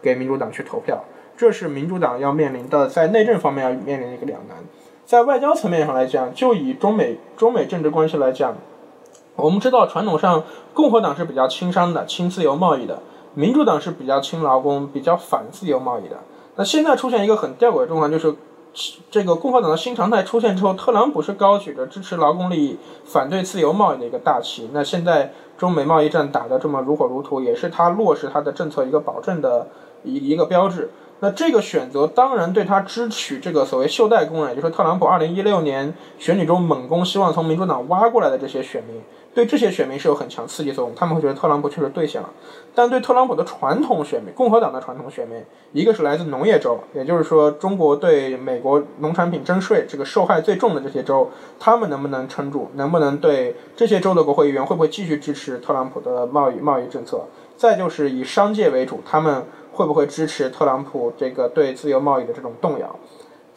[0.01, 1.03] 给民主党去投票。
[1.37, 4.57] 这是民主党要面临的在内政方面要面临的一个两难。
[5.11, 8.55] 在外交层面上来讲，就以中美中美政治关系来讲，
[9.35, 10.41] 我们知道传统上
[10.73, 12.99] 共和党是比较轻商的、轻自由贸易的，
[13.33, 16.15] 民主党是比较轻劳工、比较反自由贸易的。
[16.55, 18.33] 那现在出现一个很吊诡的状况，就是
[19.09, 24.69] 这个共和党的新常态出现之后，特朗普是高举着支持劳工利益、反对自由贸易的一个大旗。
[24.71, 29.67] 那现在中美贸易战打得这么如火如荼，也是他落实他的政策一个保证的
[30.05, 30.89] 一一个标志。
[31.23, 38.99] 那这个选择当然对他支取这个所谓袖带工人，也就是特朗普二零一六年选举中猛攻，希望从民主党挖过来的这些选民，
[39.31, 40.95] 对这些选民是有很强刺激作用。
[40.95, 42.29] 他们会觉得特朗普确实兑现了。
[42.73, 45.43] 但对特朗普的传统选民，共和党的传统选民，
[45.73, 52.71] 一个是来自农业州，也就是说中国对美国农产品征税这个受害最重的这些州，他们能不能撑住？
[52.73, 57.27] 能不能对这些州的国会议员会不会继续支持特朗普的贸易贸易政策？
[57.55, 59.45] 再就是以商界为主，他们。
[59.81, 62.95] 会不会支持特朗普这个对自由贸易的这种动摇？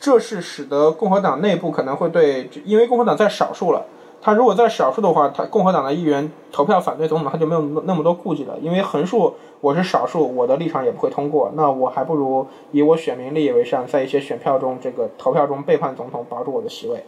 [0.01, 3.85] 这是使得共和党内部可能会对，因为共和党在少数了。
[4.23, 8.59] 他如果在少数的话，他共和党的议员投票反对总统，他就没有那么多顾忌了。
[8.63, 11.53] 因为横竖我是少数，我的立场也不会通过。
[11.55, 17.05] 那我还不如以我选民利益为上，在一些选票中这个投票中背叛总统，保住我的席位。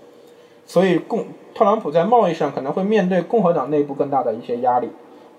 [0.67, 4.91] 所以共特朗普在贸易上可能会面对共和党内部更大的一些压力。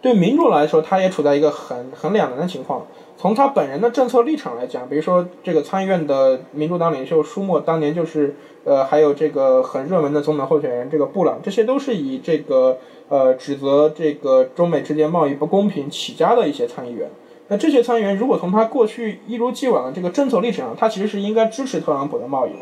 [0.01, 2.85] 对民主来说，他也处在一个很很两难的情况。
[3.17, 12.77] 从他本人的政策立场来讲，比如说这个参议院的民主党领袖舒默，当年就是呃，还有这个很热门的总统候选人这个布朗，这些都是以这个
[13.09, 17.09] 呃指责这个中美之间贸易不公平起家的一些参议员。
[17.47, 22.59] 那这些参议员如果从他过去一如既往的这个政策立场上，他其实是应该支持特朗普的贸易的。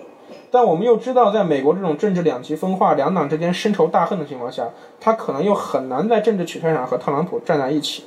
[0.52, 4.70] 但我们又知道，在美国这种政治两极分化、两党之间深仇大恨的情况下，
[5.02, 8.06] 他可能又很难在政治取向上和特朗普站在一起。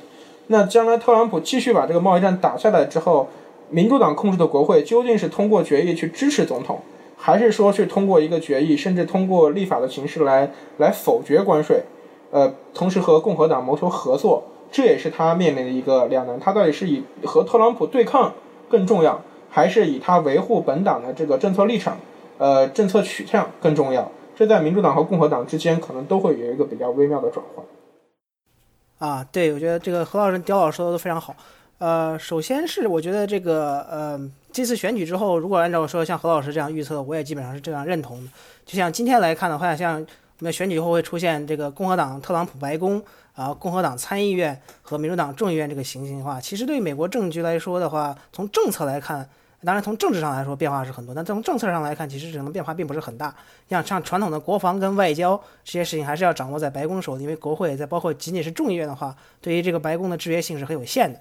[0.51, 3.27] 那将来特朗普继续把这个贸易战打下来之后，
[3.69, 6.79] 民主党控制的国会究竟是通过决议去支持总统，
[7.15, 11.83] 还是说去通过一个决议，甚至通过立法的形式来来否决关税？
[12.31, 16.39] 呃，同时和共和党谋求合作，这也是他面临的一个两难。
[16.39, 18.33] 他到底是以和特朗普对抗
[18.67, 19.21] 更重要，
[19.51, 21.95] 还是以他维护本党的这个政策立场？
[22.39, 27.63] 呃，政策取向更重要，这在民主党和共和党之间可能都会有一个比较微妙的转换。
[28.99, 31.35] 啊，对，我觉得这个何老师、刁老师说的都非常好。
[31.77, 34.19] 呃，首先是我觉得这个呃，
[34.51, 38.31] 这次选举之后，如果按照说像何老师这样预测，我也基本上是这样认同的。
[38.65, 40.05] 就像今天来看的话，像
[40.39, 43.01] 我们选举后会出现这个共和党特朗普白宫
[43.33, 49.29] 啊，共和党参议院和民主党众议院这个行星的话，其实对美国政局来说的话，从政策来看。
[49.65, 53.35] 当然，从政治上来说变化是很多，但从政策上来看，其实可能变化并不是很大。
[53.69, 55.35] 像像传统的国防跟外交
[55.65, 61.19] 这些事情，还是要掌握在白宫手里，因为国会在包括仅仅是众议院的话，对于这个白宫的制约性是很有限的。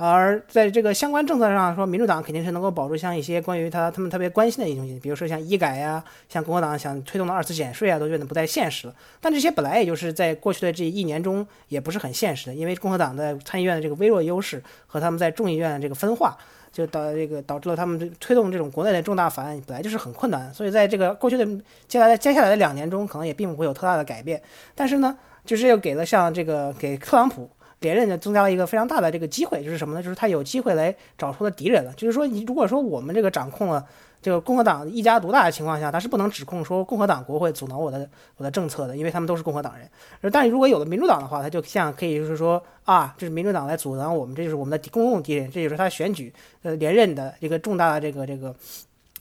[0.00, 8.94] 而在这个相关政策上说，民主党肯定是能够保住像一些关于他他们特别关心的一些东西，比如说像医改呀，像共和党想推动的二次减税啊，都变得不太现实了。
[9.20, 16.36] 但这些本来也就是在过去的这一年中也不是很现实的，因为共和党在参议院的这个微弱优势和他们在众议院的这个分化。
[16.78, 21.44] 就导这个导致了他们推动这种国内的重大法案本来就是很困难，所以在这个过去的
[21.88, 24.40] 接下来接下来的两年中，可能也并不会有特大的改变。
[24.76, 27.50] 但是呢，就是又给了像这个给特朗普
[27.80, 30.00] 连任的增加了一个非常大的这个机会，就是什么呢？
[30.00, 31.92] 就是他有机会来找出的敌人了。
[31.94, 33.84] 就是说，你如果说我们这个掌控了。
[34.20, 39.88] 这个共和党一家独大的情况下，他是不能指控说共和党国会阻挠我的我的政策的，因为他们都是共和党人。
[40.32, 48.54] 但是如果有了民主党的话，他就像可以就是说啊，这是民主党来阻挠我们，这就是我们的公共敌人，这就是他选举呃连任的一个重大的这个这个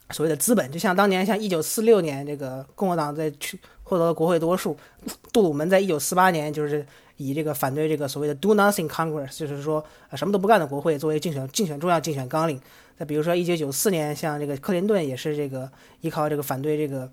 [0.09, 0.71] 所谓的资本。
[0.71, 4.75] 就像当年像一九四六年这个共和党在去获得了国会多数，
[5.31, 6.85] 杜鲁门在一九四八年就是
[7.15, 12.59] 以这个反对这个所谓的 Do Nothing Congress，就是说啊什么都不干的国会作为竞选竞选重要竞选纲领。
[12.99, 15.69] 再比如说，一九九四年，像这个克林顿也是这个
[16.01, 17.07] 依靠这个反对这个，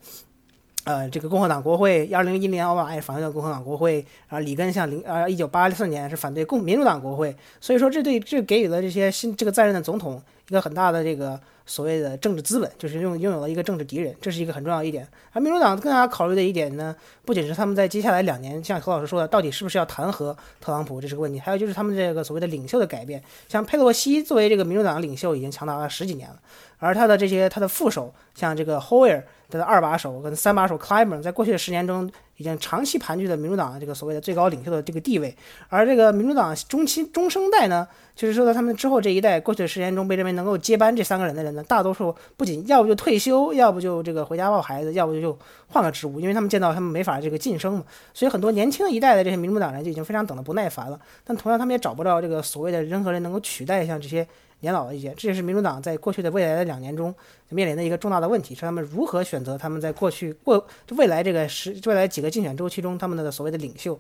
[0.85, 7.35] 呃，这个共和党国会；二零一零年奥巴马也反对了共和党国会；然后里根像零呃一九八四年是反对共民主党国会。
[7.61, 11.41] 所以说，这对这给予了这些新这个在任的总统一个很大的这个。
[11.67, 15.09] 所谓的政治资本，就是拥拥有了一个政治敌人，这是一个很重要一点。
[15.33, 23.23] 而民主党更加考虑的一点呢，不仅是他们在接下来两年，像何老师说的，到底是不是要弹劾特朗普，这是个问题，还有就是他们这个所谓的领袖的改变。
[23.49, 26.37] 像佩洛西作为这个民主党领袖，已经强大了十几年了，
[26.85, 32.11] 而他的这些他的副手，像这个 Hoyer 的二把手跟三把手 Clyburn，在过去的十年中。
[32.37, 35.33] 已经长期盘踞的民主党这个所谓的最高领袖的这个地位，
[35.69, 54.27] 而这个民主党中期中生代呢，就是说在他们之后这一代过去的十年中被认为能够接班这三个人的人呢，大多数不仅要不就退休，要不就这个回家抱孩子，要不就就换个职务，因为他们见到他们没法这个晋升嘛，所以很多年轻一代的这些民主党人就已经非常等得不耐烦了，但同样他们也找不到这个所谓的任何人能够取代像这些。
[54.65, 57.15] 年老的一些，这也是民主党在过去的未来的两年中
[57.51, 63.97] 面临的一个重大的问题，是他们如何选择他们在过去过未来这个十未来几个竞选周期中他们的所谓的领袖。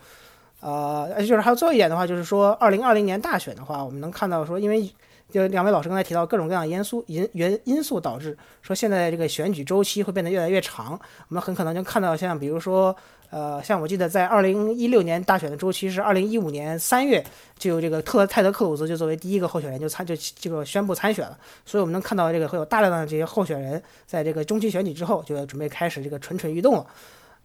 [0.60, 4.90] 呃，就是还有最后一点的话，就是说二零二零年大选的话，我们能看到说，因为
[5.30, 10.98] 就两位老师刚才提到各种各样的因素因原因素导致说现在这个选举周期会变得越来越长，
[11.28, 12.96] 我们很可能就看到像比如说。
[13.35, 17.20] 呃，像我记得在二零一六年大选的周期是二零一五年三月，
[17.59, 26.87] 就有这个特泰德克鲁兹就作为第一个候选人就参就这个宣布参选了，所以我们能看到这个会有大量的这些候选人在这个中期选举之后就要准备开始这个蠢蠢欲动了。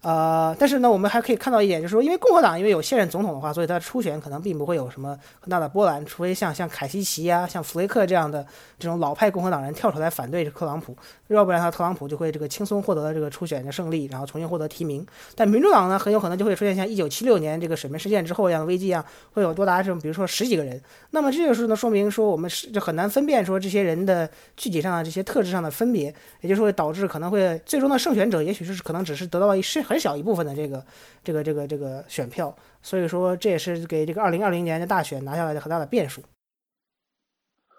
[0.02, 8.45] 呃，但是呢，我们还可以看到一点，就是说，因为共和党因为有现任总统的话，所以他初选可能并不会有什么很大的波澜，除非像像凯西奇啊、像弗雷克这样的
[8.80, 10.95] 这种老派共和党人跳出来反对特朗普，
[11.28, 15.06] 要不然他特朗普就会这个轻松获得这个初选的胜利，然后重新获得提名。
[15.36, 20.82] 但民主党呢，很有可能就会出现像一九七六年这个水门事件之后一样的危机一样，会有多达这种比如说十几个人。
[21.10, 30.86] 那么这就是呢，说明说我们是就很难分辨说这些人的具体上的这些特质上的分别，也就是会导致可能会最终的胜选者也许是可能只是得到了一是很小一部分的这个
[31.24, 36.22] 这个这个这个选票，所以说这也是给这个二零二零年的大选拿下来的很大的变数。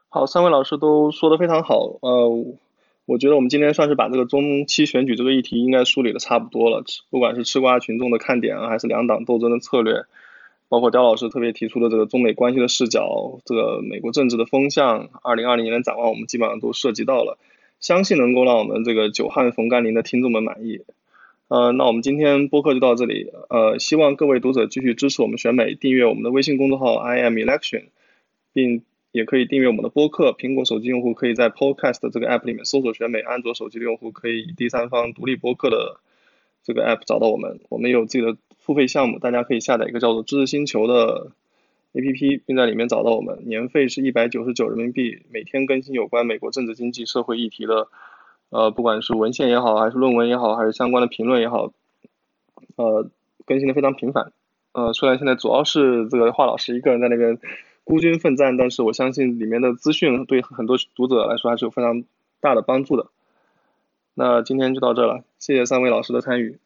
[0.09, 2.29] 好，三位老师都说的非常好，呃，
[3.07, 10.07] 我觉得我们今天算是把这个中期选举这个议题应该梳理的差不多了，不管是吃瓜群众的看点啊，还是两党斗争的策略。
[10.69, 17.39] 包括刁老师特别提出的这个中美关系的视角，这个美国政治的风向，二零二零年的展望，我们基本上都涉及到了，
[17.81, 20.83] 相信能够让我们这个久旱逢甘霖的听众们满意。
[21.51, 27.87] 呃，那我们今天播客就到这里，呃，希望各位读者继续支持我们选美，订阅我们的微信公众号 I am election，
[28.53, 30.31] 并也可以订阅我们的播客。
[30.31, 35.99] 苹果手机用户可以在 Podcast 这个 app 里面搜索选美，安卓手机的用户可以以第三方独立播客的
[36.63, 37.59] 这个 app 找到我们。
[37.69, 38.37] 我们有自己的。
[38.63, 41.33] 付费项目，大家可以下载一个叫做“知识星球”的
[41.95, 43.43] APP，并在里面找到我们。
[43.47, 47.89] 年费是一百九十九人民币，每天更新有关美国政治、经济、社会议题的，
[48.51, 51.73] 呃，不管是文献也好，还是论文也好，还是相关的评论也好，
[52.77, 53.09] 呃，
[53.47, 54.33] 更新的非常频繁。
[54.73, 57.39] 呃，虽然现在主要是这个华老师一个人在那边
[57.85, 62.05] 孤军奋战，但是我相信里面的资讯对很多读者来说还是有非常
[62.41, 63.07] 大的帮助的。
[64.15, 66.59] 那今天就到这了，谢谢三位老师的参与。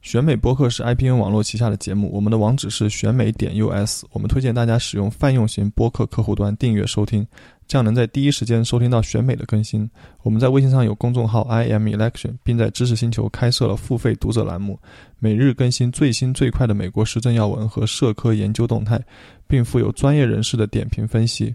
[0.00, 4.04] 选美播客是 IPN 网络旗下的节目，我们的网址是选美点 US。
[4.12, 7.26] 我们推荐大家使用泛用型播客客户端订阅收听，
[7.66, 9.88] 这样能在第一时间收听到选美的更新。
[10.22, 14.78] 我们在微信上有公众号 i m election，并在知识星球开设了付费读者栏目，
[15.18, 19.00] 每日更新最新最快的美国时政要闻和社科研究动态，
[19.46, 21.54] 并附有专业人士的点评分析。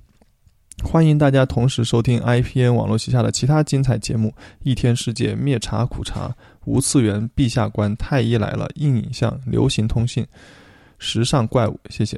[0.82, 4.34] 欢迎大家同时收听 IPN 网络旗下的其他精彩节目：
[4.64, 6.34] 一天世界、灭茶苦茶、
[6.64, 10.26] 无次元、陛下观、太医来了、硬影像、流行通信、
[10.98, 11.78] 时尚怪物。
[11.90, 12.18] 谢谢。